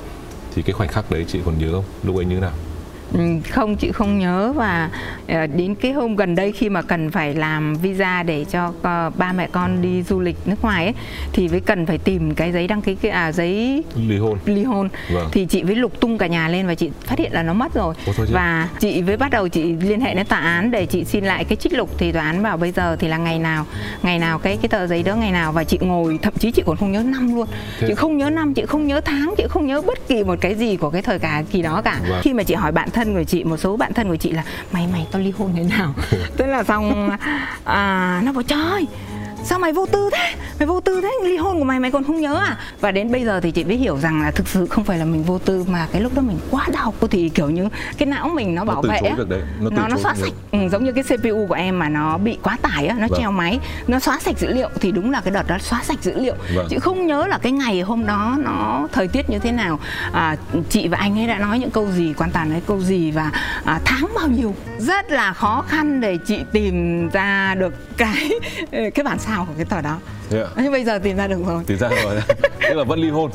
[0.54, 1.84] thì cái khoảnh khắc đấy chị còn nhớ không?
[2.02, 2.52] Lúc ấy như thế nào?
[3.12, 4.90] Ừ, không chị không nhớ và
[5.28, 9.10] ờ, đến cái hôm gần đây khi mà cần phải làm visa để cho ờ,
[9.16, 10.94] ba mẹ con đi du lịch nước ngoài ấy
[11.32, 14.38] thì mới cần phải tìm cái giấy đăng ký cái à giấy Ly hôn.
[14.46, 15.28] ly hôn Vâng.
[15.32, 17.74] thì chị mới lục tung cả nhà lên và chị phát hiện là nó mất
[17.74, 18.24] rồi chứ.
[18.32, 21.44] và chị mới bắt đầu chị liên hệ đến tòa án để chị xin lại
[21.44, 23.66] cái trích lục thì tòa án bảo bây giờ thì là ngày nào
[24.02, 26.62] ngày nào cái cái tờ giấy đó ngày nào và chị ngồi thậm chí chị
[26.66, 27.46] còn không nhớ năm luôn
[27.80, 30.38] Thế- chị không nhớ năm chị không nhớ tháng chị không nhớ bất kỳ một
[30.40, 32.20] cái gì của cái thời cả kỳ đó cả Vâng.
[32.22, 34.44] khi mà chị hỏi bạn thân của chị một số bạn thân của chị là
[34.72, 35.94] mày mày tao ly hôn thế nào?
[36.36, 37.10] Tức là xong
[37.64, 38.86] à, nó bảo trời
[39.44, 40.34] sao mày vô tư thế?
[40.58, 42.56] Mày vô tư thế ly hôn của mày mày còn không nhớ à?
[42.80, 45.04] Và đến bây giờ thì chị mới hiểu rằng là thực sự không phải là
[45.04, 46.94] mình vô tư mà cái lúc đó mình quá đau.
[47.10, 47.68] Thì kiểu như
[47.98, 49.24] cái não mình nó bảo từ vệ nó
[49.70, 50.32] nó, nó chối xóa sạch.
[50.52, 53.20] Ừ, giống như cái CPU của em mà nó bị quá tải á nó Vâng.
[53.20, 56.02] treo máy nó xóa sạch dữ liệu thì đúng là cái đợt đó xóa sạch
[56.02, 56.34] dữ liệu.
[56.54, 56.66] Vâng.
[56.70, 59.78] chị không nhớ là cái ngày hôm đó nó thời tiết như thế nào.
[60.12, 60.36] À,
[60.68, 63.30] chị và anh ấy đã nói những câu gì quan toàn nói câu gì và
[63.64, 64.54] à, tháng bao nhiêu.
[64.78, 68.30] Rất là khó khăn để chị tìm ra được cái
[68.72, 69.98] cái bản sao của cái tờ đó
[70.32, 70.48] Yeah.
[70.56, 72.20] nhưng bây giờ tìm ra được rồi Thì ra rồi.
[72.60, 73.30] Tức là vẫn ly hôn.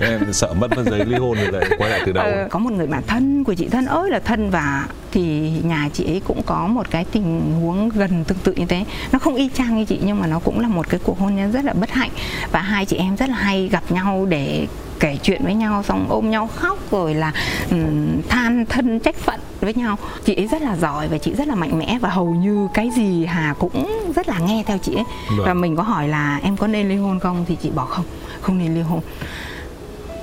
[0.00, 2.24] Em sợ mất mất giấy ly hôn rồi lại quay lại từ đầu.
[2.24, 5.88] Ờ, có một người bạn thân của chị thân ơi là thân và thì nhà
[5.92, 9.34] chị ấy cũng có một cái tình huống gần tương tự như thế nó không
[9.34, 11.64] y chang như chị nhưng mà nó cũng là một cái cuộc hôn nhân rất
[11.64, 12.10] là bất hạnh
[12.52, 14.66] và hai chị em rất là hay gặp nhau để
[15.02, 17.32] kể chuyện với nhau xong ôm nhau khóc rồi là
[17.70, 19.98] ừm, than thân trách phận với nhau.
[20.24, 22.90] Chị ấy rất là giỏi và chị rất là mạnh mẽ và hầu như cái
[22.96, 25.04] gì Hà cũng rất là nghe theo chị ấy.
[25.28, 25.46] Vâng.
[25.46, 27.44] và mình có hỏi là em có nên ly hôn không?
[27.48, 28.04] Thì chị bảo không
[28.40, 29.00] không nên ly hôn.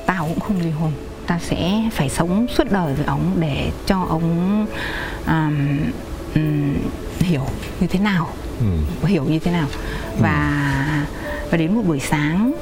[0.05, 0.91] Tao cũng không ly hôn
[1.27, 4.65] ta sẽ phải sống suốt đời với ông để cho ông
[5.27, 5.79] um,
[6.35, 6.73] um,
[7.19, 7.45] hiểu
[7.79, 8.29] như thế nào.
[8.59, 9.07] Ừ.
[9.07, 9.67] hiểu như thế nào.
[10.19, 10.65] Và
[11.51, 12.53] và đến một buổi sáng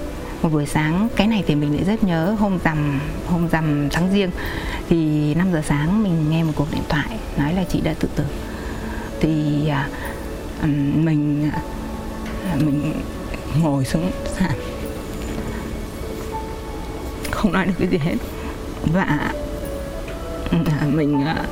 [0.41, 4.13] một buổi sáng cái này thì mình lại rất nhớ hôm rằm hôm rằm tháng
[4.13, 4.31] riêng.
[4.89, 8.09] Thì 5 giờ sáng mình nghe một cuộc điện thoại nói là chị đã tự
[8.15, 8.23] tử.
[9.19, 9.89] Thì à,
[10.95, 12.93] mình à, mình
[13.61, 14.51] ngồi xuống sàn.
[17.31, 18.15] Không nói được cái gì hết.
[18.93, 19.31] Và à,
[20.85, 21.45] mình à,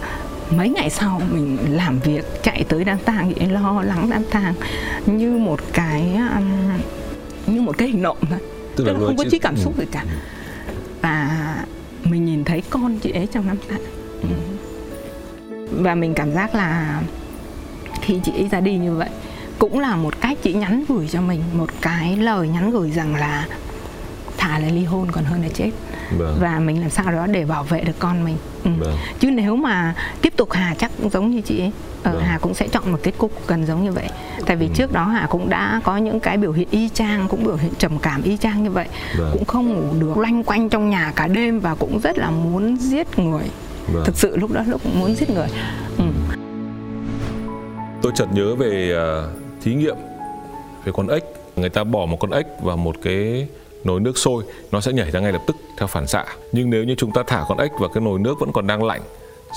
[0.50, 4.54] mấy ngày sau mình làm việc chạy tới đám tang vậy lo lắng đám tang
[5.06, 6.20] như một cái
[7.48, 8.40] như một cái hình nộm thôi
[8.76, 9.62] Tức tức là không có chút cảm ừ.
[9.64, 10.04] xúc gì cả
[11.02, 11.56] và
[12.04, 13.80] mình nhìn thấy con chị ấy trong đám tang
[14.22, 14.28] Ừ.
[15.72, 17.02] và mình cảm giác là
[18.02, 19.10] khi chị ấy ra đi như vậy
[19.60, 23.16] cũng là một cách chị nhắn gửi cho mình một cái lời nhắn gửi rằng
[23.16, 23.48] là
[24.38, 25.70] thà là ly hôn còn hơn là chết
[26.18, 26.38] Vâng.
[26.40, 28.72] và mình làm sao đó để bảo vệ được con mình ừ.
[28.80, 28.96] Vâng.
[29.20, 31.72] chứ nếu mà tiếp tục Hà chắc cũng giống như chị ấy
[32.04, 32.22] ờ, Vâng.
[32.24, 34.10] Hà cũng sẽ chọn một kết cục gần giống như vậy
[34.46, 34.60] tại Ừ.
[34.60, 37.56] vì trước đó Hà cũng đã có những cái biểu hiện y chang cũng biểu
[37.56, 38.88] hiện trầm cảm y chang như vậy
[39.18, 39.30] Vâng.
[39.34, 42.78] cũng không ngủ được loanh quanh trong nhà cả đêm và cũng rất là muốn
[42.78, 43.44] giết người
[43.94, 44.04] Vâng.
[44.06, 45.48] thực sự lúc đó lúc cũng muốn giết người
[45.98, 46.04] ừ.
[48.02, 49.30] Tôi chợt nhớ về ờ,
[49.62, 49.96] thí nghiệm
[50.86, 51.24] về con ếch.
[51.56, 53.48] Người ta bỏ một con ếch vào một cái
[53.86, 56.26] nồi nước sôi, nó sẽ nhảy ra ngay lập tức theo phản xạ.
[56.52, 58.84] Nhưng nếu như chúng ta thả con ếch vào cái nồi nước vẫn còn đang
[58.84, 59.02] lạnh,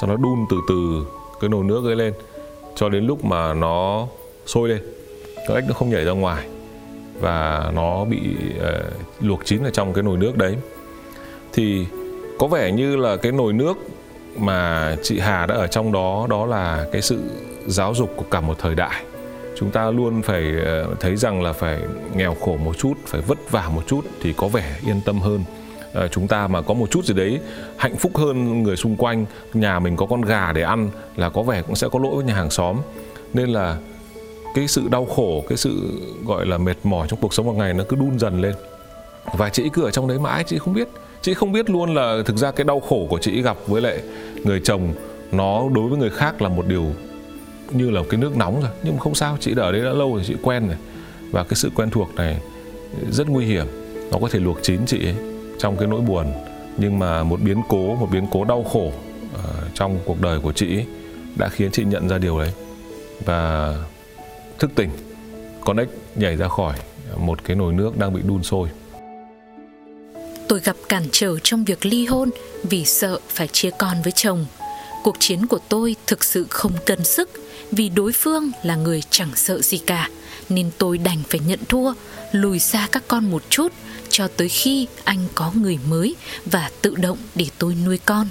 [0.00, 1.06] sau đó đun từ từ
[1.40, 2.12] cái nồi nước ấy lên
[2.76, 4.06] cho đến lúc mà nó
[4.46, 4.82] sôi lên,
[5.48, 6.46] con ếch nó không nhảy ra ngoài
[7.20, 8.20] và nó bị
[8.56, 10.56] uh, luộc chín ở trong cái nồi nước đấy.
[11.52, 11.86] Thì
[12.38, 13.76] có vẻ như là cái nồi nước
[14.36, 17.20] mà chị Hà đã ở trong đó đó là cái sự
[17.66, 19.04] giáo dục của cả một thời đại
[19.60, 21.80] chúng ta luôn phải ờ, thấy rằng là phải
[22.14, 25.44] nghèo khổ một chút phải vất vả một chút thì có vẻ yên tâm hơn.
[25.94, 27.40] À, chúng ta mà có một chút gì đấy
[27.76, 31.42] hạnh phúc hơn người xung quanh nhà mình có con gà để ăn là có
[31.42, 32.76] vẻ cũng sẽ có lỗi với nhà hàng xóm.
[33.34, 33.76] Nên là
[34.54, 37.74] cái sự đau khổ cái sự gọi là mệt mỏi trong cuộc sống hàng ngày
[37.74, 38.54] nó cứ đun dần lên.
[39.32, 40.88] Và chị cứ ở trong đấy mãi chị không biết
[41.22, 44.00] chị không biết luôn là thực ra cái đau khổ của chị gặp với lại
[44.44, 44.94] người chồng
[45.32, 46.84] nó đối với người khác là một điều
[47.70, 49.90] như là cái nước nóng rồi nhưng mà không sao chị đã ở đấy đã
[49.90, 50.76] lâu rồi chị quen rồi.
[51.30, 52.40] Và cái sự quen thuộc này
[53.10, 53.66] rất nguy hiểm.
[54.10, 55.14] Nó có thể luộc chín chị ấy
[55.58, 56.26] trong cái nỗi buồn.
[56.76, 58.92] Nhưng mà một biến cố một biến cố đau khổ
[59.34, 60.86] uh, trong cuộc đời của chị ấy
[61.36, 62.52] đã khiến chị nhận ra điều đấy.
[63.24, 63.74] Và
[64.58, 64.90] thức tỉnh
[65.60, 66.74] con ếch nhảy ra khỏi
[67.16, 68.68] một cái nồi nước đang bị đun sôi.
[70.48, 72.30] Tôi gặp cản trở trong việc ly hôn
[72.62, 74.46] vì sợ phải chia con với chồng.
[75.04, 77.30] Cuộc chiến của tôi thực sự không cân sức
[77.72, 80.08] vì đối phương là người chẳng sợ gì cả,
[80.48, 81.92] nên tôi đành phải nhận thua,
[82.32, 83.72] lùi xa các con một chút,
[84.08, 88.28] cho tới khi anh có người mới và tự động để tôi nuôi con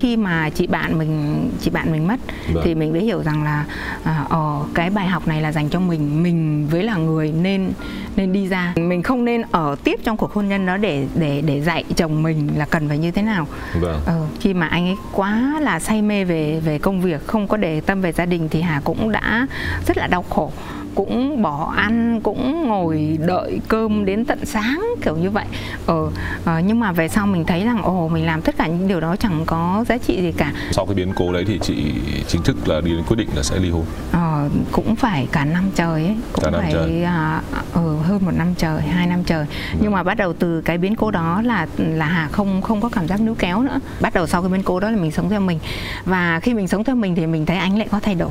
[0.00, 2.20] khi mà chị bạn mình chị bạn mình mất
[2.52, 2.64] vâng.
[2.64, 3.64] thì mình mới hiểu rằng là
[4.04, 7.72] à, ờ cái bài học này là dành cho mình mình với là người nên
[8.16, 11.42] nên đi ra mình không nên ở tiếp trong cuộc hôn nhân đó để để
[11.46, 13.46] để dạy chồng mình là cần phải như thế nào
[13.80, 14.00] vâng.
[14.06, 17.56] ờ, khi mà anh ấy quá là say mê về về công việc không có
[17.56, 19.46] để tâm về gia đình thì hà cũng đã
[19.86, 20.52] rất là đau khổ
[20.96, 25.44] cũng bỏ ăn cũng ngồi đợi cơm đến tận sáng kiểu như vậy.
[25.86, 26.10] Ờ,
[26.44, 29.00] ờ nhưng mà về sau mình thấy rằng ồ mình làm tất cả những điều
[29.00, 30.52] đó chẳng có giá trị gì cả.
[30.70, 31.94] Sau cái biến cố đấy thì chị
[32.26, 33.84] chính thức là đi đến quyết định là sẽ ly hôn?
[34.12, 37.04] Ờ, cũng phải cả năm trời ấy cũng cả năm phải trời.
[37.04, 37.40] À,
[37.74, 39.46] ừ, hơn một năm trời hai năm trời.
[39.72, 39.78] Ừ.
[39.82, 42.88] nhưng mà bắt đầu từ cái biến cố đó là là hà không không có
[42.88, 43.80] cảm giác níu kéo nữa.
[44.00, 45.58] Bắt đầu sau cái biến cố đó là mình sống theo mình.
[46.04, 48.30] Và khi mình sống theo mình thì mình thấy anh lại có thay đổi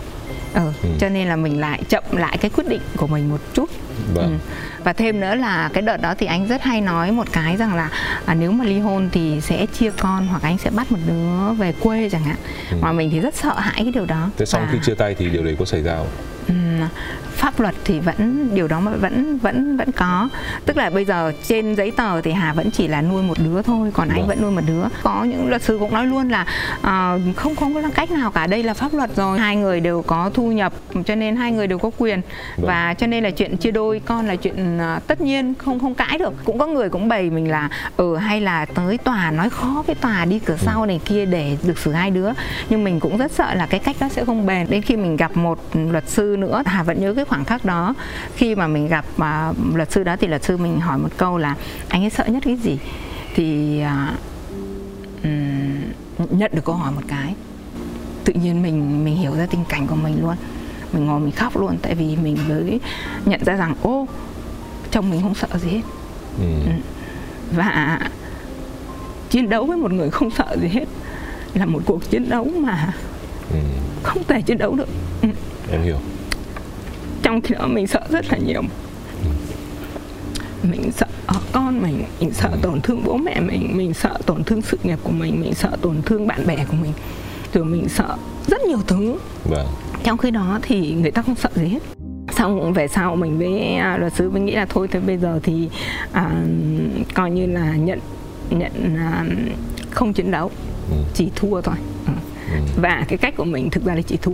[0.56, 0.90] ừ, ừ.
[1.00, 3.70] cho nên là mình lại chậm lại cái quyết định của mình một chút
[4.14, 4.40] vâng.
[4.48, 4.54] ừ.
[4.84, 7.76] và thêm nữa là cái đợt đó thì anh rất hay nói một cái rằng
[7.76, 7.90] là
[8.26, 11.54] à, nếu mà ly hôn thì sẽ chia con hoặc anh sẽ bắt một đứa
[11.54, 12.38] về quê chẳng hạn
[12.72, 12.78] ừ.
[12.82, 14.68] mà mình thì rất sợ hãi cái điều đó thế sau và...
[14.72, 16.08] khi chia tay thì điều đấy có xảy ra không
[17.46, 20.30] pháp luật thì vẫn điều đó vẫn vẫn vẫn có.
[20.66, 23.62] Tức là bây giờ trên giấy tờ thì hà vẫn chỉ là nuôi một đứa
[23.62, 24.28] thôi còn anh vâng.
[24.28, 24.84] vẫn nuôi một đứa.
[25.04, 26.42] Có những luật sư cũng nói luôn là
[26.78, 29.40] uh, không không có cách nào cả đây là pháp luật rồi.
[29.40, 30.74] Hai người đều có thu nhập
[31.06, 32.22] cho nên hai người đều có quyền.
[32.58, 32.68] Vâng.
[32.68, 35.96] và cho nên là chuyện chia đôi con là chuyện uh, tất nhiên không không
[35.96, 36.34] cãi được.
[36.44, 39.96] Cũng có người cũng bày mình là ừ hay là tới tòa nói khó với
[39.96, 40.66] tòa đi cửa ừ.
[40.66, 42.30] sau này kia để được xử hai đứa.
[42.70, 44.68] Nhưng mình cũng rất sợ là cái cách đó sẽ không bền.
[44.70, 47.94] Đến khi mình gặp một luật sư nữa hà vẫn nhớ cái khoảnh khắc đó
[48.36, 51.38] khi mà mình gặp uh, luật sư đó thì luật sư mình hỏi một câu
[51.38, 51.56] là
[51.90, 52.80] anh ấy sợ nhất cái gì
[53.36, 54.20] thì uh,
[56.32, 57.36] nhận được câu hỏi một cái
[58.26, 60.36] tự nhiên mình mình hiểu ra tình cảnh của mình luôn
[60.94, 62.80] mình ngồi mình khóc luôn tại vì mình mới
[63.26, 64.08] nhận ra rằng ô
[64.92, 65.82] chồng mình không sợ gì hết
[66.40, 66.46] ừ.
[66.66, 66.72] ừ.
[67.52, 68.00] và
[69.30, 70.86] chiến đấu với một người không sợ gì hết
[71.54, 72.94] là một cuộc chiến đấu mà
[73.52, 73.60] ừ.
[74.04, 74.88] không thể chiến đấu được
[75.22, 75.30] ừ.
[75.72, 75.98] em hiểu
[77.26, 78.62] trong khi đó mình sợ rất là nhiều
[80.64, 81.08] mình sợ
[81.52, 85.00] con mình mình sợ tổn thương bố mẹ mình mình sợ tổn thương sự nghiệp
[85.04, 86.94] của mình mình sợ tổn thương bạn bè của mình
[87.54, 89.68] rồi mình sợ rất nhiều thứ vâng.
[90.04, 91.80] trong khi đó thì người ta không sợ gì hết
[92.38, 95.40] xong về sau mình với à, luật sư mới nghĩ là thôi thế bây giờ
[95.44, 95.70] thì
[96.12, 96.32] à,
[97.14, 98.00] coi như là nhận
[98.50, 99.26] nhận à,
[99.92, 100.52] không chiến đấu
[100.92, 100.98] ừ.
[101.14, 101.76] chỉ thua thôi
[102.08, 102.14] ừ.
[102.52, 102.58] Ừ.
[102.82, 104.32] và cái cách của mình thực ra là chỉ thua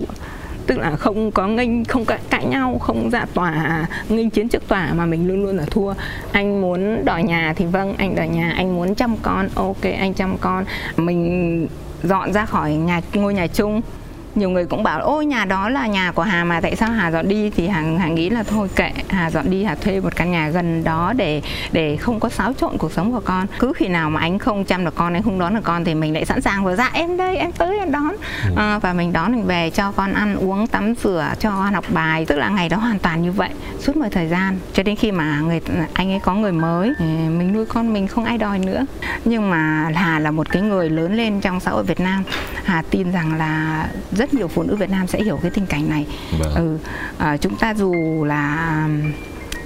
[0.67, 4.67] tức là không có nghênh không cãi, cãi nhau không ra tòa nghênh chiến trước
[4.67, 5.93] tòa mà mình luôn luôn là thua.
[6.31, 10.13] Anh muốn đòi nhà thì vâng anh đòi nhà anh muốn chăm con ok anh
[10.13, 10.65] chăm con.
[10.97, 11.67] Mình
[12.03, 13.81] dọn ra khỏi nhà ngôi nhà chung
[14.35, 17.11] nhiều người cũng bảo ôi nhà đó là nhà của Hà mà tại sao Hà
[17.11, 17.49] dọn đi?
[17.49, 20.49] Thì Hà, Hà nghĩ là thôi kệ Hà dọn đi Hà thuê một căn nhà
[20.49, 21.41] gần đó để
[21.71, 23.47] để không có xáo trộn cuộc sống của con.
[23.59, 25.95] Cứ khi nào mà anh không chăm được con anh không đón được con thì
[25.95, 28.15] mình lại sẵn sàng vào dạ em đây em tới em đón.
[28.45, 28.53] Ừ.
[28.57, 31.85] à, và mình đón mình về cho con ăn uống tắm rửa cho con học
[31.89, 32.25] bài.
[32.25, 34.57] Tức là ngày đó hoàn toàn như vậy suốt một thời gian.
[34.73, 35.61] Cho đến khi mà người
[35.93, 38.85] anh ấy có người mới mình nuôi con mình không ai đòi nữa.
[39.25, 42.23] Nhưng mà Hà là một cái người lớn lên trong xã hội Việt Nam.
[42.63, 43.85] Hà tin rằng là
[44.21, 46.05] rất nhiều phụ nữ Việt Nam sẽ hiểu cái tình cảnh này
[46.39, 46.53] vâng.
[46.55, 46.77] ừ,
[47.17, 48.87] à, chúng ta dù là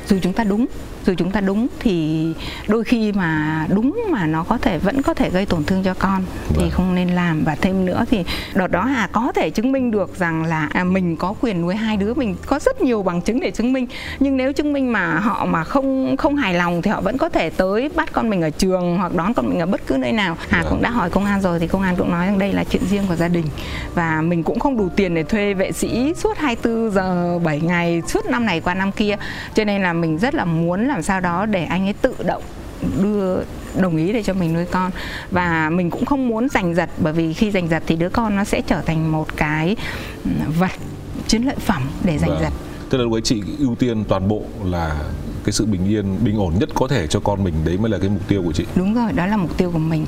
[0.08, 0.66] dù chúng ta đúng
[1.06, 2.28] dù chúng ta đúng thì
[2.68, 5.94] đôi khi mà đúng mà nó có thể vẫn có thể gây tổn thương cho
[5.94, 6.70] con thì vâng.
[6.72, 7.44] không nên làm.
[7.44, 10.84] Và thêm nữa thì đợt đó hà có thể chứng minh được rằng là à,
[10.84, 13.88] mình có quyền nuôi hai đứa mình có rất nhiều bằng chứng để chứng minh.
[14.20, 17.30] Nhưng nếu chứng minh mà họ mà không không hài lòng thì họ vẫn có
[17.30, 20.12] thể tới bắt con mình ở trường hoặc đón con mình ở bất cứ nơi
[20.12, 20.38] nào.
[20.50, 20.72] Hà vâng.
[20.72, 22.84] cũng đã hỏi công an rồi thì công an cũng nói rằng đây là chuyện
[22.90, 23.46] riêng của gia đình.
[23.96, 28.02] Và mình cũng không đủ tiền để thuê vệ sĩ suốt 24 giờ 7 ngày
[28.08, 29.16] suốt năm này qua năm kia.
[29.54, 32.16] Cho nên là mình rất là muốn là làm sao đó để anh ấy tự
[32.26, 32.44] động
[33.04, 33.44] đưa
[33.82, 34.92] đồng ý để cho mình nuôi con.
[35.32, 38.36] Và mình cũng không muốn giành giật bởi vì khi giành giật thì đứa con
[38.36, 39.76] nó sẽ trở thành một cái
[40.26, 40.72] ừ, vật
[41.28, 42.42] chiến lợi phẩm để giành Vâng.
[42.42, 42.54] giật.
[42.90, 45.02] Tức là lúc ấy chị ưu tiên toàn bộ là
[45.44, 47.98] cái sự bình yên bình ổn nhất có thể cho con mình đấy mới là
[47.98, 48.66] cái mục tiêu của chị.
[48.76, 50.06] Đúng rồi đó là mục tiêu của mình.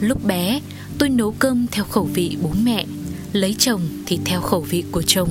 [0.00, 0.60] Lúc bé,
[0.98, 2.84] tôi nấu cơm theo khẩu vị bố mẹ,
[3.32, 5.28] lấy chồng thì theo khẩu vị của chồng,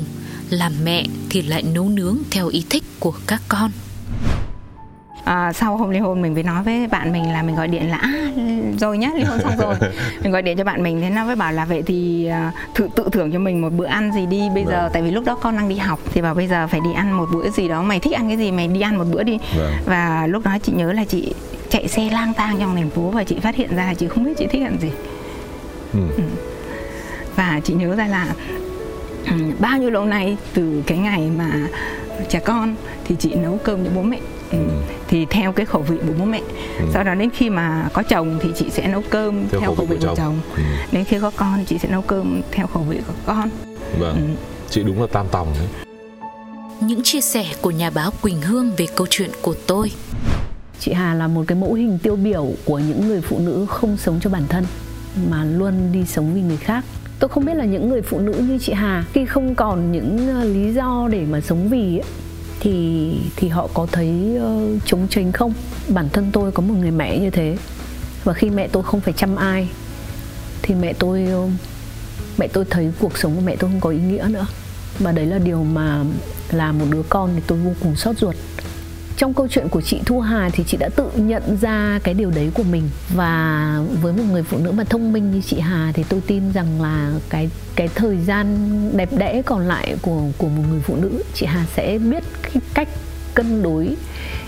[0.54, 3.72] làm mẹ thì lại nấu nướng theo ý thích của các con.
[5.26, 7.90] à, sau hôm ly hôn mình mới nói với bạn mình là mình gọi điện
[7.90, 8.12] là à,
[8.80, 9.76] rồi nhá ly hôn xong rồi
[10.24, 12.88] mình gọi điện cho bạn mình thế nó mới bảo là vậy thì à, thử
[12.96, 14.90] tự thưởng cho mình một bữa ăn gì đi bây giờ Vâng.
[14.94, 17.12] tại vì lúc đó con đang đi học thì bảo bây giờ phải đi ăn
[17.18, 19.38] một bữa gì đó mày thích ăn cái gì mày đi ăn một bữa đi
[19.58, 19.72] Vâng.
[19.86, 21.34] và lúc đó chị nhớ là chị
[21.70, 24.24] chạy xe lang thang trong thành phố và chị phát hiện ra là chị không
[24.24, 24.90] biết chị thích ăn gì
[25.94, 26.00] ừ.
[27.36, 28.63] và chị nhớ ra là ừ,
[29.60, 31.68] bao nhiêu lâu nay từ cái ngày mà
[32.30, 34.20] trẻ con thì chị nấu cơm cho bố mẹ
[34.52, 34.60] Ừ.
[35.08, 36.42] thì theo cái khẩu vị của bố mẹ
[36.80, 36.86] Ừ.
[36.94, 39.98] sau đó đến khi mà có chồng thì chị sẽ nấu cơm theo, khẩu vị
[40.02, 40.62] của chồng, Ừ.
[40.92, 43.50] đến khi có con chị sẽ nấu cơm theo khẩu vị của con
[44.00, 44.22] vâng Ừ.
[44.70, 45.68] chị đúng là tam tòng đấy
[46.82, 49.92] Những chia sẻ của nhà báo Quỳnh Hương về câu chuyện của tôi
[50.80, 53.98] Chị Hà là một cái mẫu hình tiêu biểu của những người phụ nữ không
[53.98, 54.66] sống cho bản thân
[55.30, 56.84] mà luôn đi sống vì người khác.
[57.24, 60.28] Tôi không biết là những người phụ nữ như chị Hà khi không còn những
[60.28, 62.10] ờ, lý do để mà sống vì ấy,
[62.60, 65.54] thì thì họ có thấy ờ, uh, chống chênh không?
[65.88, 67.58] Bản thân tôi có một người mẹ như thế
[68.24, 69.70] và khi mẹ tôi không phải chăm ai
[70.62, 71.50] thì mẹ tôi uh,
[72.38, 74.46] mẹ tôi thấy cuộc sống của mẹ tôi không có ý nghĩa nữa
[75.00, 76.04] và đấy là điều mà
[76.52, 78.36] là một đứa con thì tôi vô cùng xót ruột
[79.18, 82.32] trong câu chuyện của chị Thu Hà thì chị đã tự nhận ra cái điều
[82.32, 82.90] đấy của mình.
[83.14, 86.52] Và với một người phụ nữ mà thông minh như chị Hà thì tôi tin
[86.54, 88.58] rằng là cái cái thời gian
[88.98, 92.56] đẹp đẽ còn lại của của một người phụ nữ, chị Hà sẽ biết cái
[92.74, 92.88] cách
[93.34, 93.96] cân đối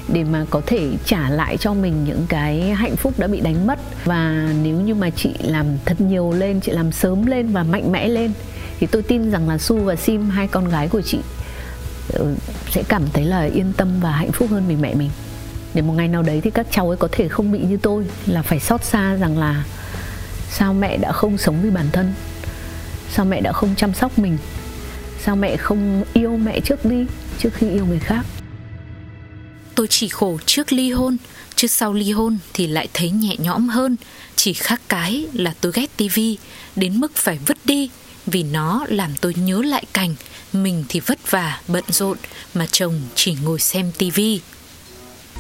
[0.08, 3.68] để mà có thể trả lại cho mình những cái hạnh phúc đã bị đánh
[3.68, 3.80] mất.
[4.06, 7.92] Và nếu như mà chị làm thật nhiều lên, chị làm sớm lên và mạnh
[7.92, 8.32] mẽ lên
[8.80, 11.20] thì tôi tin rằng là Su và Sim, hai con gái của chị
[12.14, 12.36] Ờ,
[12.70, 15.10] sẽ cảm thấy là yên tâm và hạnh phúc hơn vì mẹ mình.
[15.74, 18.06] Để một ngày nào đấy thì các cháu ấy có thể không bị như tôi,
[18.26, 19.64] là phải xót xa rằng là
[20.50, 22.14] sao mẹ đã không sống vì bản thân?
[23.12, 24.38] Sao mẹ đã không chăm sóc mình?
[25.24, 27.06] Sao mẹ không yêu mẹ trước đi,
[27.40, 28.26] trước khi yêu người khác?
[29.76, 31.18] Tôi chỉ khổ trước ly hôn,
[31.56, 33.96] Chứ sau ly hôn thì lại thấy nhẹ nhõm hơn.
[34.36, 36.38] Chỉ khác cái là tôi ghét tivi
[36.76, 37.90] Đến mức phải vứt đi.
[38.28, 40.16] Vì nó làm tôi nhớ lại cảnh
[40.54, 42.18] Mình thì vất vả, bận rộn
[42.54, 44.42] Mà chồng chỉ ngồi xem tivi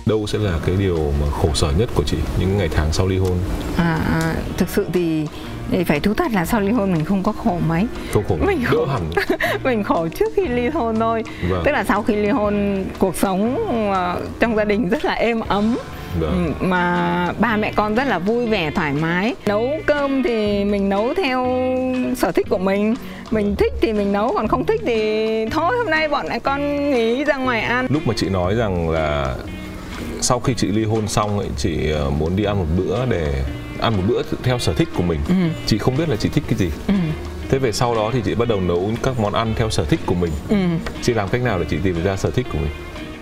[0.05, 3.07] đâu sẽ là cái điều mà khổ sở nhất của chị những ngày tháng sau
[3.07, 3.37] ly hôn?
[3.77, 5.25] À, à, thực sự thì
[5.71, 7.85] thì phải thú thật là sau ly hôn mình không có khổ mấy.
[8.13, 8.85] Không khổ Mình đỡ khổ.
[8.85, 9.09] hẳn.
[9.63, 11.23] Mình khổ trước khi ly hôn thôi.
[11.49, 11.61] Vâng.
[11.65, 15.39] tức là sau khi ly hôn cuộc sống ờ, trong gia đình rất là êm
[15.39, 15.77] ấm
[16.21, 19.35] Ừ, mà ba mẹ con rất là vui vẻ thoải mái.
[19.45, 21.47] Nấu cơm thì mình nấu theo
[22.17, 22.95] sở thích của mình.
[23.31, 27.23] Mình thích thì mình nấu còn không thích thì thôi hôm nay bọn con nghỉ
[27.23, 27.85] ra ngoài ăn.
[27.89, 29.35] Lúc mà chị nói rằng là
[30.21, 33.43] sau khi chị ly hôn xong ấy, chị ờ, muốn đi ăn một bữa để
[33.81, 35.19] ăn một bữa theo sở thích của mình.
[35.27, 35.35] Ừ.
[35.65, 36.69] chị không biết là chị thích cái gì.
[37.49, 39.99] Thế về sau đó thì chị bắt đầu nấu các món ăn theo sở thích
[40.05, 40.31] của mình.
[40.49, 40.55] Ừ.
[41.01, 42.71] chị làm cách nào để chị tìm ra sở thích của mình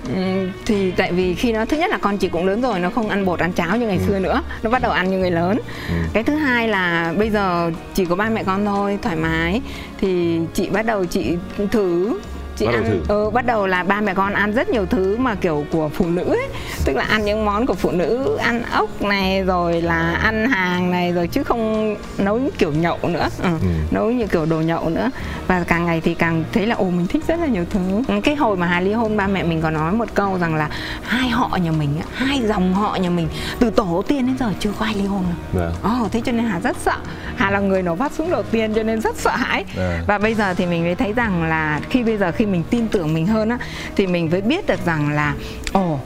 [0.08, 2.90] Ừ, thì tại vì khi nó thứ nhất là con chị cũng lớn rồi nó
[2.90, 4.04] không ăn bột ăn cháo như ngày Ừ.
[4.08, 4.42] xưa nữa.
[4.64, 5.60] Nó bắt đầu ăn như người lớn.
[6.14, 9.62] Cái thứ hai là bây giờ chỉ có ba mẹ con thôi thoải mái.
[10.02, 11.38] Thì chị bắt đầu chị
[11.72, 12.20] thử
[12.58, 13.24] chị Bắt đầu ăn thử.
[13.26, 16.06] ừ, bắt đầu là ba mẹ con ăn rất nhiều thứ mà kiểu của phụ
[16.06, 16.48] nữ ấy
[16.86, 20.92] tức là ăn những món của phụ nữ ăn ốc này rồi là ăn hàng
[20.92, 23.50] này rồi chứ không nấu những kiểu nhậu nữa ừ.
[23.62, 23.68] Ừ.
[23.92, 25.10] nấu như kiểu đồ nhậu nữa
[25.48, 28.14] và càng ngày thì càng thấy là ồ mình thích rất là nhiều thứ Ừ,
[28.24, 30.70] cái hồi mà Hà ly hôn ba mẹ mình có nói một câu rằng là
[31.04, 33.28] hai họ nhà mình hai dòng họ nhà mình
[33.60, 35.34] từ tổ tiên đến giờ chưa có ai ly hôn đâu
[35.84, 36.00] Vâng.
[36.02, 36.96] Ồ, thế cho nên Hà rất sợ
[37.36, 40.00] Hà là người nổ phát súng đầu tiên cho nên rất sợ hãi À.
[40.08, 42.88] Và bây giờ thì mình mới thấy rằng là Khi bây giờ khi mình tin
[42.88, 43.58] tưởng mình hơn á
[43.96, 45.36] Thì mình mới biết được rằng là
[45.74, 46.00] Ồ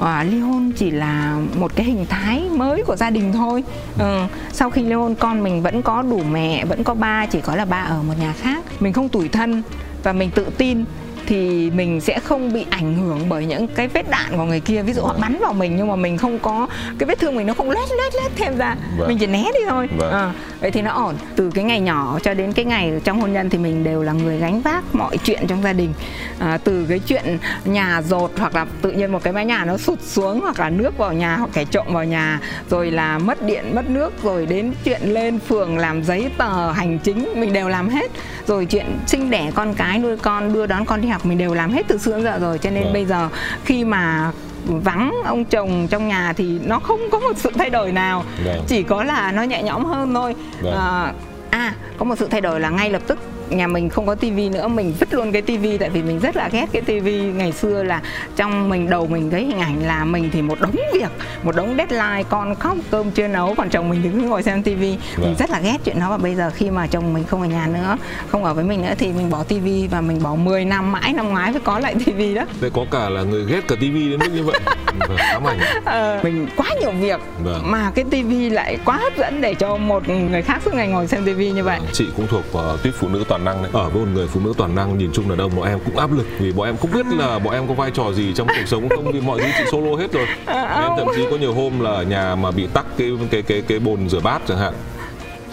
[0.00, 3.64] À, ly hôn chỉ là một cái hình thái mới của gia đình thôi
[3.98, 4.22] ừ.
[4.52, 7.56] sau khi ly hôn con mình vẫn có đủ mẹ vẫn có ba chỉ có
[7.56, 9.62] là ba ở một nhà khác mình không tủi thân
[10.02, 10.84] và mình tự tin
[11.30, 14.82] thì mình sẽ không bị ảnh hưởng bởi những cái vết đạn của người kia.
[14.82, 16.66] Ví dụ họ bắn vào mình nhưng mà mình không có
[16.98, 18.76] cái vết thương mình nó không lết lết lết thêm ra.
[18.98, 19.08] Vâng.
[19.08, 19.88] mình chỉ né đi thôi.
[19.98, 20.10] Vâng.
[20.10, 21.14] Ờ, vậy thì nó ổn.
[21.36, 24.12] Từ cái ngày nhỏ cho đến cái ngày trong hôn nhân thì mình đều là
[24.12, 25.92] người gánh vác mọi chuyện trong gia đình.
[26.38, 29.76] À, từ cái chuyện nhà dột hoặc là tự nhiên một cái mái nhà nó
[29.76, 32.40] sụt xuống hoặc là nước vào nhà hoặc kẻ trộm vào nhà
[32.70, 36.98] rồi là mất điện mất nước rồi đến chuyện lên phường làm giấy tờ hành
[36.98, 38.10] chính mình đều làm hết.
[38.46, 41.54] Rồi chuyện sinh đẻ con cái nuôi con đưa đón con đi học mình đều
[41.54, 42.92] làm hết từ xưa đến giờ rồi cho nên Vâng.
[42.92, 43.28] bây giờ
[43.64, 44.32] khi mà
[44.64, 48.64] vắng ông chồng trong nhà thì nó không có một sự thay đổi nào Vâng.
[48.66, 50.74] chỉ có là nó nhẹ nhõm hơn thôi Vâng.
[50.74, 51.12] à,
[51.50, 53.18] à có một sự thay đổi là ngay lập tức
[53.50, 56.36] nhà mình không có tivi nữa mình vứt luôn cái tivi tại vì mình rất
[56.36, 58.00] là ghét cái tivi ngày xưa là
[58.36, 61.08] trong mình đầu mình thấy hình ảnh là mình thì một đống việc
[61.42, 64.96] một đống deadline con khóc cơm chưa nấu còn chồng mình cứ ngồi xem tivi
[65.16, 65.26] Vâng.
[65.26, 67.46] mình rất là ghét chuyện đó và bây giờ khi mà chồng mình không ở
[67.46, 67.96] nhà nữa
[68.28, 71.12] không ở với mình nữa thì mình bỏ tivi và mình bỏ 10 năm mãi
[71.12, 74.10] năm ngoái mới có lại tivi đó Đây có cả là người ghét cả tivi
[74.10, 74.60] đến mức như vậy.
[75.08, 75.58] Vâng, ám ảnh.
[75.84, 77.70] Ờ, mình quá nhiều việc Vâng.
[77.70, 81.06] mà cái tivi lại quá hấp dẫn để cho một người khác suốt ngày ngồi
[81.06, 83.70] xem tivi như vậy Chị cũng thuộc vào tuyết phụ nữ toàn năng đấy.
[83.74, 85.96] Ở với một người phụ nữ toàn năng nhìn chung là đông bọn em cũng
[85.96, 88.46] áp lực vì bọn em không biết là bọn em có vai trò gì trong
[88.46, 90.26] cuộc sống không vì mọi thứ chị solo hết rồi.
[90.46, 93.62] Em thậm chí có nhiều hôm là ở nhà mà bị tắc cái cái cái
[93.62, 94.74] cái bồn rửa bát chẳng hạn.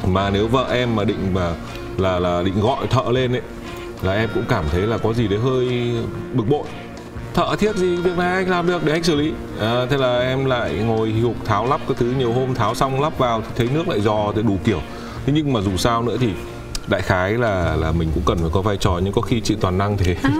[0.08, 1.52] Mà nếu vợ em mà định mà
[1.98, 3.42] là là định gọi thợ lên ấy
[4.02, 5.96] là em cũng cảm thấy là có gì đấy hơi
[6.34, 6.64] bực bội
[7.34, 10.20] thợ thiết gì việc này anh làm được để anh xử lý à, thế là
[10.20, 13.42] em lại ngồi hì hục tháo lắp cái thứ nhiều hôm tháo xong lắp vào
[13.42, 14.82] thì thấy nước lại giò thì đủ kiểu
[15.26, 16.30] thế nhưng mà dù sao nữa thì
[16.88, 19.56] đại khái là là mình cũng cần phải có vai trò nhưng có khi chị
[19.62, 20.32] toàn năng thì À,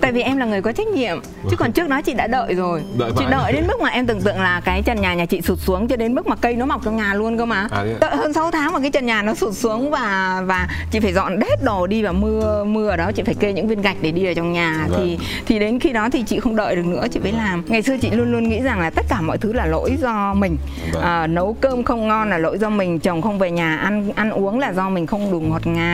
[0.00, 1.20] tại vì em là người có trách nhiệm.
[1.50, 2.82] Chứ còn trước đó chị đã đợi rồi.
[2.98, 5.40] Đợi chị đợi đến mức mà em tưởng tượng là cái trần nhà nhà chị
[5.40, 7.68] sụt xuống cho đến mức mà cây nó mọc trong nhà luôn cơ mà.
[7.70, 10.68] À, thế đợi hơn 6 tháng mà cái trần nhà nó sụt xuống và và
[10.90, 13.12] chị phải dọn hết đồ đi và mưa mưa ở đó.
[13.12, 14.86] Chị phải kê những viên gạch để đi ở trong nhà.
[14.88, 15.00] Vâng.
[15.04, 17.64] thì thì đến khi đó thì chị không đợi được nữa chị phải làm.
[17.68, 20.34] Ngày xưa chị luôn luôn nghĩ rằng là tất cả mọi thứ là lỗi do
[20.34, 20.56] mình.
[20.92, 21.02] Vâng.
[21.02, 24.30] à, nấu cơm không ngon là lỗi do mình chồng không về nhà ăn ăn
[24.30, 25.91] uống là do mình không đủ ngọt ngào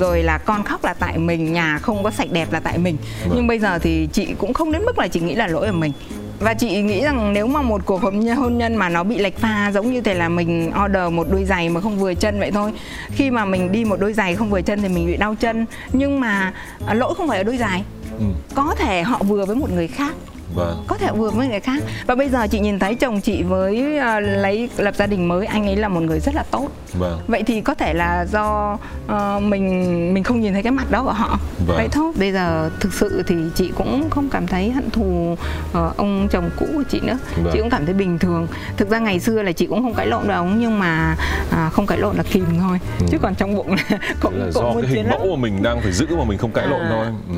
[0.00, 2.96] rồi là con khóc là tại mình nhà không có sạch đẹp là tại mình.
[3.24, 3.32] Vâng.
[3.36, 5.72] nhưng bây giờ thì chị cũng không đến mức là chị nghĩ là lỗi ở
[5.72, 5.92] mình.
[6.40, 9.18] Và chị nghĩ rằng nếu mà một cuộc hôn nhân, hôn nhân mà nó bị
[9.18, 12.40] lệch pha giống như thế là mình order một đôi giày mà không vừa chân
[12.40, 12.72] vậy thôi.
[13.10, 15.66] Khi mà mình đi một đôi giày không vừa chân thì mình bị đau chân.
[15.92, 16.52] Nhưng mà
[16.86, 17.82] à, lỗi không phải ở đôi giày.
[18.18, 18.24] Ừ,
[18.54, 20.14] có thể họ vừa với một người khác
[20.54, 20.84] vâng.
[20.86, 21.82] Có thể vừa với người khác.
[22.06, 25.46] Và bây giờ chị nhìn thấy chồng chị với à, lấy lập gia đình mới
[25.46, 26.68] anh ấy là một người rất là tốt.
[26.94, 27.20] Vâng.
[27.26, 31.02] Vậy thì có thể là do ờ, mình mình không nhìn thấy cái mặt đó
[31.02, 31.38] của họ.
[31.66, 31.76] Vâng.
[31.76, 32.12] vậy thôi.
[32.18, 35.36] Bây giờ thực sự thì chị cũng không cảm thấy hận thù
[35.72, 37.18] ờ, ông chồng cũ của chị nữa.
[37.36, 37.50] Vâng.
[37.52, 38.46] chị cũng cảm thấy bình thường.
[38.76, 41.16] Thực ra ngày xưa là chị cũng không cãi lộn ông nhưng mà
[41.50, 42.78] à, không cãi lộn là kìm thôi.
[43.10, 45.80] Chứ còn trong bụng là cũng là cũng do cái hình mẫu mà mình đang
[45.80, 46.88] phải giữ mà mình không cãi lộn À.
[46.90, 47.06] thôi.
[47.28, 47.36] Ừ.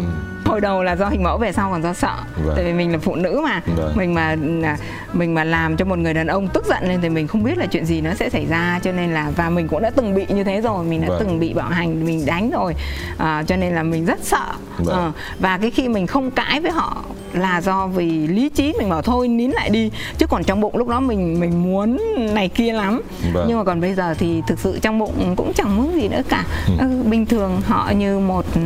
[0.48, 2.52] hồi đầu là do hình mẫu về sau còn do sợ Vâng.
[2.56, 3.92] tại vì mình là phụ nữ mà Vâng.
[3.96, 4.76] mình mà à,
[5.12, 7.58] mình mà làm cho một người đàn ông tức giận lên thì mình không biết
[7.58, 10.14] là chuyện gì nó sẽ xảy ra cho nên là và mình cũng đã từng
[10.14, 11.18] bị như thế rồi mình đã Vâng.
[11.20, 12.74] từng bị bạo hành mình đánh rồi
[13.18, 14.46] à, cho nên là mình rất sợ
[14.78, 14.96] Vâng.
[14.96, 16.96] Ờ, và cái khi mình không cãi với họ
[17.32, 20.76] là do vì lý trí mình bảo thôi nín lại đi chứ còn trong bụng
[20.76, 21.98] lúc đó mình mình muốn
[22.34, 23.02] này kia lắm
[23.34, 23.44] Vâng.
[23.48, 26.22] nhưng mà còn bây giờ thì thực sự trong bụng cũng chẳng muốn gì nữa
[26.28, 26.72] cả Ừ.
[26.78, 28.62] ừ, bình thường họ như một ừm,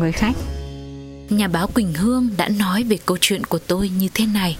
[0.00, 0.36] người khách
[1.30, 4.56] Nhà báo Quỳnh Hương đã nói về câu chuyện của tôi như thế này.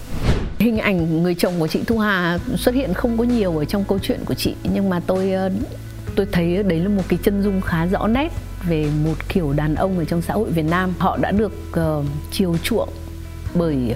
[0.59, 3.85] hình ảnh người chồng của chị Thu Hà xuất hiện không có nhiều ở trong
[3.89, 5.51] câu chuyện của chị nhưng mà tôi ờ,
[6.17, 8.33] tôi thấy đấy là một cái chân dung khá rõ nét
[8.69, 10.93] về một kiểu đàn ông ở trong xã hội Việt Nam.
[10.99, 12.89] Họ đã được ờ, chiều chuộng
[13.55, 13.95] bởi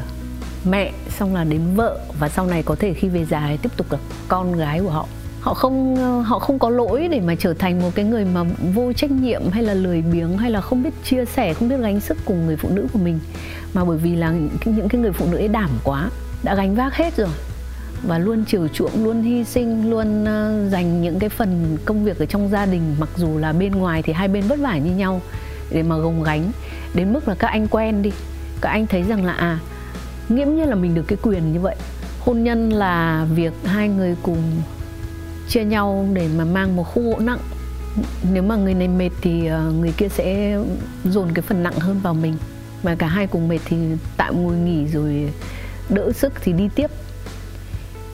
[0.64, 3.70] mẹ xong là đến vợ và sau này có thể khi về già thì tiếp
[3.76, 3.98] tục là
[4.28, 5.08] con gái của họ
[5.40, 8.92] họ không họ không có lỗi để mà trở thành một cái người mà vô
[8.92, 12.00] trách nhiệm hay là lười biếng hay là không biết chia sẻ, không biết gánh
[12.00, 13.18] sức cùng người phụ nữ của mình.
[13.74, 16.10] Mà bởi vì là những cái- người phụ nữ ấy đảm quá,
[16.42, 17.28] đã gánh vác hết rồi.
[18.06, 22.18] Và luôn chiều chuộng, luôn hy sinh, luôn ờ, dành những cái phần công việc
[22.18, 24.90] ở trong gia đình, mặc dù là bên ngoài thì hai bên vất vả như
[24.90, 25.20] nhau,
[25.70, 26.52] để mà gồng gánh.
[26.94, 28.10] Đến mức là các anh quen đi,
[28.60, 29.58] các anh thấy rằng là à
[30.28, 31.76] nghiễm nhiên là mình được cái quyền như vậy.
[32.20, 34.42] Hôn nhân là việc hai người cùng
[35.48, 37.38] chia nhau để mà mang một khu gỗ nặng.
[38.32, 40.58] Nếu mà người này mệt thì ờ, người kia sẽ
[41.04, 42.34] dồn cái phần nặng hơn vào mình.
[42.82, 43.76] Mà cả hai cùng mệt thì
[44.16, 45.32] tạm ngồi nghỉ rồi
[45.88, 46.90] đỡ sức thì đi tiếp.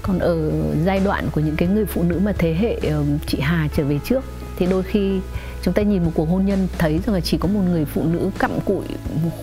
[0.03, 0.51] Còn ở
[0.85, 3.85] giai đoạn của những cái người phụ nữ mà thế hệ ờ, chị Hà trở
[3.85, 4.25] về trước,
[4.59, 5.21] thì đôi khi
[5.63, 8.05] chúng ta nhìn một cuộc hôn nhân thấy rằng là chỉ có một người phụ
[8.05, 8.85] nữ cặm cụi,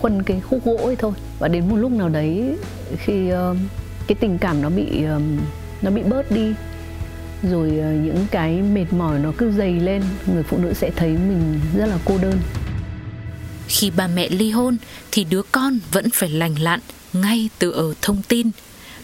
[0.00, 1.12] khuân cái khúc gỗ ấy thôi.
[1.38, 2.56] Và đến một lúc nào đấy
[2.96, 3.56] khi ờ,
[4.06, 5.04] cái tình cảm nó bị
[5.82, 6.54] nó bị bớt đi
[7.50, 11.08] rồi ờ, những cái mệt mỏi nó cứ dày lên người phụ nữ sẽ thấy
[11.10, 12.38] mình rất là cô đơn
[13.68, 14.76] Khi ba mẹ ly hôn
[15.10, 16.80] thì đứa con vẫn phải lành lặn
[17.12, 18.50] ngay từ ở thông tin.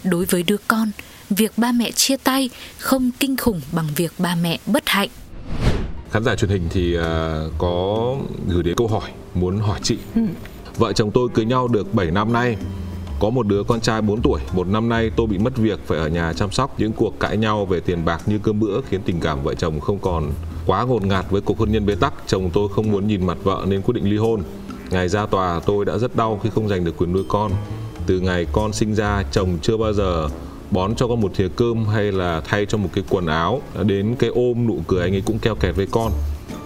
[0.03, 0.91] Đối với đứa con,
[1.29, 5.09] việc ba mẹ chia tay không kinh khủng bằng việc ba mẹ bất hạnh.
[6.11, 8.15] khán giả truyền hình thì à, có
[8.47, 9.97] gửi đến câu hỏi muốn hỏi chị
[10.77, 12.57] vợ chồng tôi cưới nhau được 7 năm nay
[13.19, 15.97] có một đứa con trai 4 tuổi, một năm nay tôi bị mất việc phải
[15.97, 16.79] ở nhà chăm sóc.
[16.79, 19.79] Những cuộc cãi nhau về tiền bạc như cơm bữa khiến tình cảm vợ chồng
[19.79, 20.31] không còn
[20.65, 22.13] quá ngột ngạt với cuộc hôn nhân bế tắc.
[22.27, 24.41] Chồng tôi không muốn nhìn mặt vợ nên quyết định ly hôn.
[24.89, 27.51] Ngày ra tòa, tôi đã rất đau khi không giành được quyền nuôi con.
[28.05, 30.27] Từ ngày con sinh ra, chồng chưa bao giờ
[30.71, 33.61] bón cho con một thìa cơm hay là thay cho một cái quần áo.
[33.83, 36.11] Đến cái ôm nụ cười anh ấy cũng keo kẹt với con.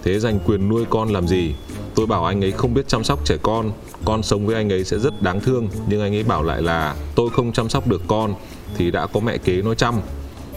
[0.03, 1.55] Thế giành quyền nuôi con làm gì?
[1.95, 3.71] Tôi bảo anh ấy không biết chăm sóc trẻ con.
[4.05, 5.67] Con sống với anh ấy sẽ rất đáng thương.
[5.87, 8.33] Nhưng anh ấy bảo lại là tôi không chăm sóc được con
[8.77, 9.95] thì đã có mẹ kế nó chăm.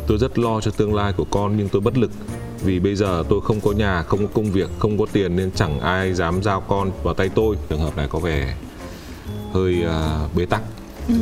[0.07, 2.11] Tôi rất lo cho tương lai của con nhưng tôi bất lực.
[2.63, 5.51] Vì bây giờ tôi không có nhà không có công việc không có tiền nên
[5.55, 7.57] chẳng ai dám giao con vào tay tôi.
[7.69, 8.55] Trường hợp này có vẻ
[9.53, 10.63] hơi uh, bế tắc.
[11.09, 11.15] Ừ.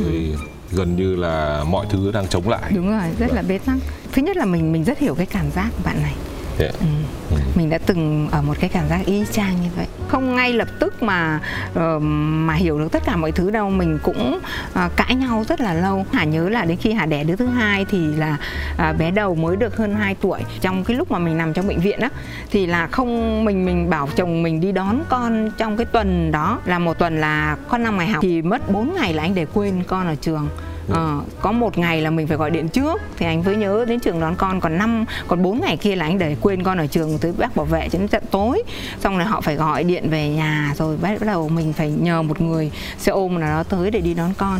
[0.71, 2.71] gần như là mọi thứ đang chống lại.
[2.75, 3.77] Đúng rồi rất là bế tắc.
[4.11, 6.15] Thứ nhất là mình mình rất hiểu cái cảm giác của bạn này
[6.59, 6.73] yeah.
[6.79, 6.85] ừ.
[7.31, 7.37] Ừ.
[7.55, 9.85] mình đã từng ở một cái cảm giác y chang như vậy.
[10.07, 11.39] Không ngay lập tức mà
[11.69, 13.69] uh, mà hiểu được tất cả mọi thứ đâu.
[13.69, 14.39] Mình cũng
[14.69, 16.05] uh, cãi nhau rất là lâu.
[16.13, 18.37] Hà nhớ là đến khi hà đẻ đứa thứ hai thì là
[18.73, 20.39] uh, bé đầu mới được hơn 2 tuổi.
[20.61, 22.09] Trong cái lúc mà mình nằm trong bệnh viện á
[22.51, 26.61] thì là không mình mình bảo chồng mình đi đón con trong cái tuần đó.
[26.65, 28.21] Là một tuần là con năm ngày học.
[28.21, 30.49] Thì mất 4 ngày là anh để quên con ở trường
[30.93, 33.99] à, có một ngày là mình phải gọi điện trước thì anh mới nhớ đến
[33.99, 36.87] trường đón con còn năm còn bốn ngày kia là anh để quên con ở
[36.87, 38.63] trường tới bác bảo vệ cho đến tận tối
[38.99, 42.41] xong rồi họ phải gọi điện về nhà rồi bắt đầu mình phải nhờ một
[42.41, 44.59] người xe ôm nào đó tới để đi đón con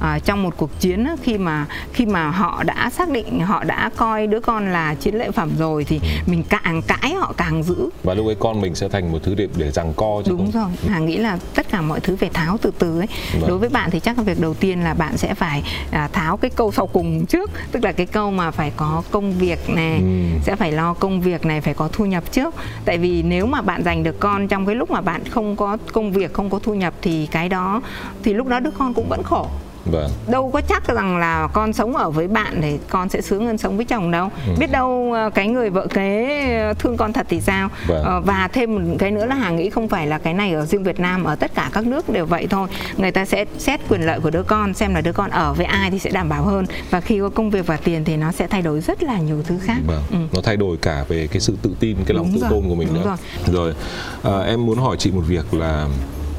[0.00, 3.90] à, trong một cuộc chiến khi mà khi mà họ đã xác định họ đã
[3.96, 6.08] coi đứa con là chiến lợi phẩm rồi thì ừ.
[6.26, 9.34] mình càng cãi họ càng giữ và lúc ấy con mình sẽ thành một thứ
[9.34, 10.72] để để rằng co chứ đúng không?
[10.82, 13.06] rồi hà nghĩ là tất cả mọi thứ phải tháo từ từ ấy
[13.40, 13.48] vâng.
[13.48, 16.36] đối với bạn thì chắc là việc đầu tiên là bạn sẽ phải à, tháo
[16.36, 17.50] cái câu sau cùng trước.
[17.72, 20.38] Tức là cái câu mà phải có công việc này ừ.
[20.42, 22.54] sẽ phải lo công việc này phải có thu nhập trước.
[22.84, 25.76] Tại vì nếu mà bạn giành được con trong cái lúc mà bạn không có
[25.92, 27.82] công việc không có thu nhập thì cái đó
[28.22, 29.48] thì lúc đó đứa con cũng vẫn khổ
[29.90, 30.10] Vâng.
[30.28, 33.58] Đâu có chắc rằng là con sống ở với bạn để con sẽ sướng hơn
[33.58, 34.30] sống với chồng đâu.
[34.46, 34.52] Ừ.
[34.58, 37.68] Biết đâu ờ, cái người vợ kế ờ, thương con thật thì sao?
[37.86, 38.02] Vâng.
[38.04, 40.66] Ờ, và thêm một cái nữa là Hà nghĩ không phải là cái này ở
[40.66, 42.68] riêng Việt Nam ở tất cả các nước đều vậy thôi.
[42.96, 45.66] Người ta sẽ xét quyền lợi của đứa con xem là đứa con ở với
[45.66, 48.32] ai thì sẽ đảm bảo hơn và khi có công việc và tiền thì nó
[48.32, 49.78] sẽ thay đổi rất là nhiều thứ khác.
[49.86, 50.02] Vâng.
[50.12, 50.18] Ừ.
[50.32, 52.50] Nó thay đổi cả về cái sự tự tin, cái lòng Đúng tự rồi.
[52.50, 53.16] tôn của mình Đúng nữa.
[53.46, 53.54] Rồi.
[53.54, 53.74] rồi.
[54.40, 55.86] À, em muốn hỏi chị một việc là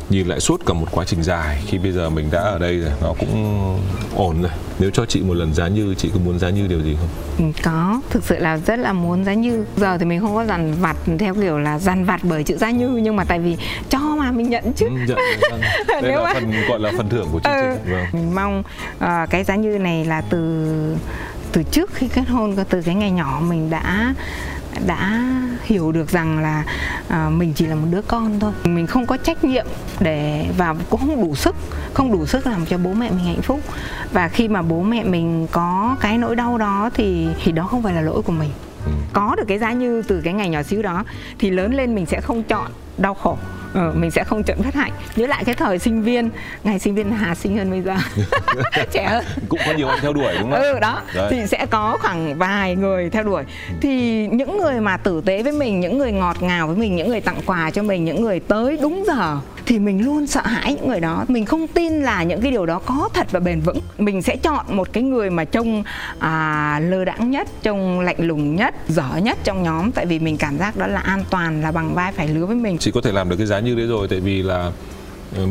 [0.09, 2.79] nhìn lại suốt cả một quá trình dài khi bây giờ mình đã ở đây
[2.79, 3.79] rồi nó cũng
[4.15, 4.51] ổn rồi.
[4.79, 7.09] Nếu cho chị một lần giá như chị có muốn giá như điều gì không?
[7.37, 8.01] Ừ, có.
[8.09, 9.65] Thực sự là rất là muốn giá như.
[9.77, 12.71] Giờ thì mình không có dằn vặt theo kiểu là dằn vặt bởi chữ giá
[12.71, 13.57] như nhưng mà tại vì
[13.89, 14.85] cho mà mình nhận chứ.
[14.85, 15.15] Ừ, dạ,
[15.87, 16.33] đây nếu là mà...
[16.33, 18.05] phần gọi là phần thưởng của chương ừ, trình vâng.
[18.11, 18.63] mình mong
[18.97, 20.67] uh, cái giá như này là từ
[21.51, 24.13] từ trước khi kết hôn từ cái ngày nhỏ mình đã
[24.85, 25.21] đã
[25.63, 26.63] hiểu được rằng là
[27.07, 28.51] à, mình chỉ là một đứa con thôi.
[28.63, 29.65] Mình không có trách nhiệm
[29.99, 31.55] để và cũng không đủ sức
[31.93, 33.59] không đủ sức làm cho bố mẹ mình hạnh phúc.
[34.11, 37.83] Và khi mà bố mẹ mình có cái nỗi đau đó thì thì đó không
[37.83, 38.49] phải là lỗi của mình.
[38.85, 38.91] Ừ.
[39.13, 41.03] có được cái giá như từ cái ngày nhỏ xíu đó
[41.39, 43.37] thì lớn lên mình sẽ không chọn đau khổ
[43.77, 46.29] ừ, mình sẽ không chọn bất hạnh nhớ lại cái thời sinh viên
[46.63, 47.95] ngày sinh viên hà sinh hơn bây giờ.
[48.91, 49.25] Trẻ hơn.
[49.49, 50.61] Cũng có nhiều anh theo đuổi đúng không?
[50.61, 51.01] Ừ đó.
[51.15, 51.27] Đấy.
[51.31, 53.43] thì sẽ có khoảng vài người theo đuổi.
[53.81, 57.09] Thì những người mà tử tế với mình những người ngọt ngào với mình những
[57.09, 59.37] người tặng quà cho mình những người tới đúng giờ
[59.67, 61.25] thì mình luôn sợ hãi những người đó.
[61.27, 63.79] Mình không tin là những cái điều đó có thật và bền vững.
[63.97, 65.83] Mình sẽ chọn một cái người mà trông
[66.19, 70.37] à, lơ đãng nhất trông lạnh lùng nhất dở nhất trong nhóm tại vì mình
[70.37, 72.77] cảm giác đó là an toàn là bằng vai phải lứa với mình.
[72.77, 74.71] Chị có thể làm được cái giá như đấy rồi tại vì là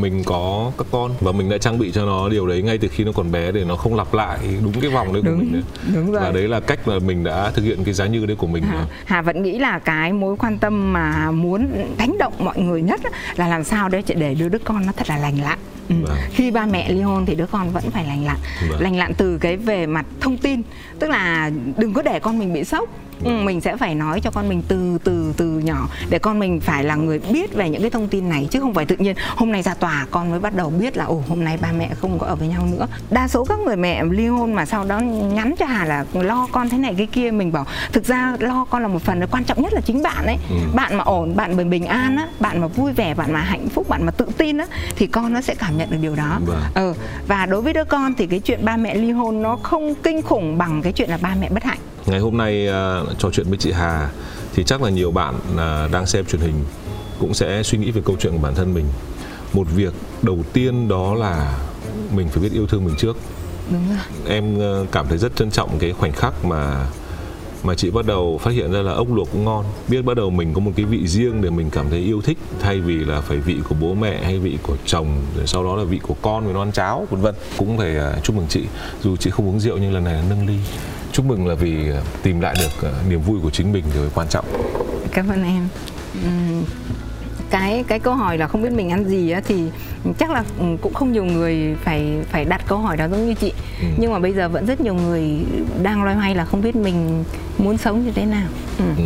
[0.00, 2.88] mình có các con và mình đã trang bị cho nó điều đấy ngay từ
[2.88, 5.38] khi nó còn bé để nó không lặp lại đúng cái vòng đấy của đúng,
[5.38, 5.62] mình đấy.
[5.94, 6.22] đúng rồi.
[6.22, 8.62] và đấy là cách mà mình đã thực hiện cái giá như đấy của mình
[8.62, 11.68] Hà, Hà vẫn nghĩ là cái mối quan tâm mà muốn
[11.98, 13.00] đánh động mọi người nhất
[13.36, 15.58] là làm sao để để đưa đứa con nó thật là lành lặn
[15.88, 15.94] Ừ.
[16.02, 16.16] Vâng.
[16.30, 18.36] khi ba mẹ ly hôn thì đứa con vẫn phải lành lặn
[18.70, 18.80] vâng.
[18.80, 20.62] lành lặn từ cái về mặt thông tin
[20.98, 22.88] tức là đừng có để con mình bị sốc
[23.20, 23.44] ừ, vâng.
[23.44, 26.84] mình sẽ phải nói cho con mình từ từ từ nhỏ để con mình phải
[26.84, 29.52] là người biết về những cái thông tin này chứ không phải tự nhiên hôm
[29.52, 32.18] nay ra tòa con mới bắt đầu biết là ồ hôm nay ba mẹ không
[32.18, 34.98] có ở với nhau nữa đa số các người mẹ ly hôn mà sau đó
[35.00, 38.64] nhắn cho hà là lo con thế này cái kia mình bảo thực ra lo
[38.70, 40.56] con là một phần quan trọng nhất là chính bạn ấy ừ.
[40.74, 43.68] bạn mà ổn bạn bình bình an á bạn mà vui vẻ bạn mà hạnh
[43.68, 46.40] phúc bạn mà tự tin á thì con nó sẽ cảm nhận được điều đó
[46.46, 46.60] vâng.
[46.74, 46.94] ừ.
[47.28, 50.22] và đối với đứa con thì cái chuyện ba mẹ ly hôn nó không kinh
[50.22, 53.46] khủng bằng cái chuyện là ba mẹ bất hạnh ngày hôm nay uh, trò chuyện
[53.48, 54.10] với chị Hà
[54.54, 56.54] thì chắc là nhiều bạn uh, đang xem truyền hình
[57.18, 58.86] cũng sẽ suy nghĩ về câu chuyện của bản thân mình.
[59.52, 61.58] Một việc đầu tiên đó là
[62.14, 63.16] mình phải biết yêu thương mình trước.
[63.70, 63.98] Đúng rồi.
[64.26, 66.86] em uh, cảm thấy rất trân trọng cái khoảnh khắc mà
[67.64, 69.64] mà chị bắt đầu phát hiện ra là ốc luộc cũng ngon.
[69.88, 72.38] Biết bắt đầu mình có một cái vị riêng để mình cảm thấy yêu thích
[72.60, 75.76] thay vì là phải vị của bố mẹ hay vị của chồng rồi sau đó
[75.76, 77.34] là vị của con rồi nó ăn cháo vân vân.
[77.58, 78.62] Cũng phải chúc mừng chị.
[79.02, 80.58] Dù chị không uống rượu nhưng lần này là nâng ly
[81.16, 84.10] chúc mừng là vì uh, tìm lại được uh, niềm vui của chính mình rồi
[84.14, 84.44] quan trọng
[85.12, 85.68] cảm ơn em
[87.50, 89.64] cái cái câu hỏi là không biết mình ăn gì á thì
[90.18, 90.44] chắc là
[90.80, 93.86] cũng không nhiều người phải phải đặt câu hỏi đó giống như chị ừ.
[93.98, 95.44] nhưng mà bây giờ vẫn rất nhiều người
[95.82, 97.24] đang loay hoay là không biết mình
[97.58, 98.48] muốn sống như thế nào
[98.78, 98.84] ừ.
[98.96, 99.04] Ừ.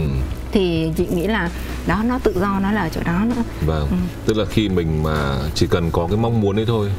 [0.53, 1.51] thì chị nghĩ là
[1.87, 3.97] đó nó tự do nó là ở chỗ đó nữa vâng ừ.
[4.27, 6.91] tức là khi mình mà chỉ cần có cái mong muốn đấy thôi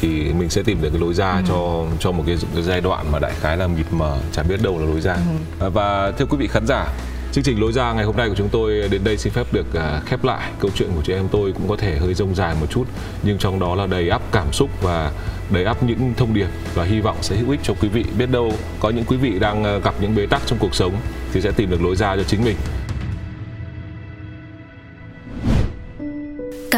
[0.00, 1.42] thì mình sẽ tìm được cái lối ra ừ.
[1.48, 4.62] cho cho một cái, cái giai đoạn mà đại khái là mịt mờ chẳng biết
[4.62, 5.16] đâu là lối ra
[5.60, 5.70] ừ.
[5.70, 6.86] và thưa quý vị khán giả
[7.32, 9.66] Chương trình lối ra ngày hôm nay của chúng tôi đến đây xin phép được
[9.70, 10.50] uh, khép lại.
[10.60, 12.84] Câu chuyện của chị em tôi cũng có thể hơi rông dài một chút,
[13.22, 15.12] nhưng trong đó là đầy ắp cảm xúc và
[15.50, 18.04] đầy ắp những thông điệp và hy vọng sẽ hữu ích cho quý vị.
[18.18, 20.94] Biết đâu có những quý vị đang uh, gặp những bế tắc trong cuộc sống
[21.32, 22.56] thì sẽ tìm được lối ra cho chính mình.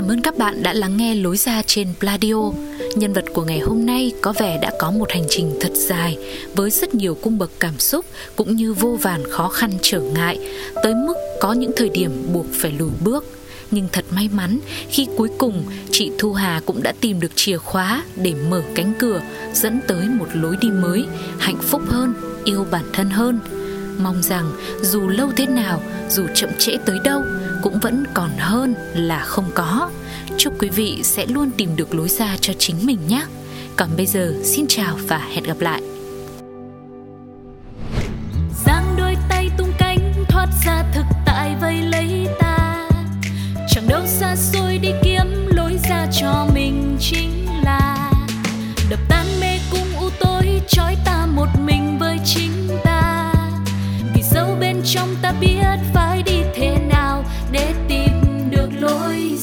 [0.03, 2.51] Cảm ơn các bạn đã lắng nghe lối ra trên Pladio.
[2.97, 6.19] Nhân vật của ngày hôm nay có vẻ đã có một hành trình thật dài
[6.55, 10.39] với rất nhiều cung bậc cảm xúc cũng như vô vàn khó khăn trở ngại,
[10.83, 13.25] tới mức có những thời điểm buộc phải lùi bước.
[13.71, 17.57] Nhưng thật may mắn khi cuối cùng chị Thu Hà cũng đã tìm được chìa
[17.57, 19.21] khóa để mở cánh cửa
[19.55, 21.05] dẫn tới một lối đi mới,
[21.39, 23.39] hạnh phúc hơn, yêu bản thân hơn.
[23.99, 27.23] Mong rằng dù lâu thế nào, dù chậm trễ tới đâu
[27.63, 29.91] cũng vẫn còn hơn là không có.
[30.37, 33.25] Chúc quý vị sẽ luôn tìm được lối ra cho chính mình nhé.
[33.77, 35.92] Còn bây giờ, xin chào và hẹn gặp lại.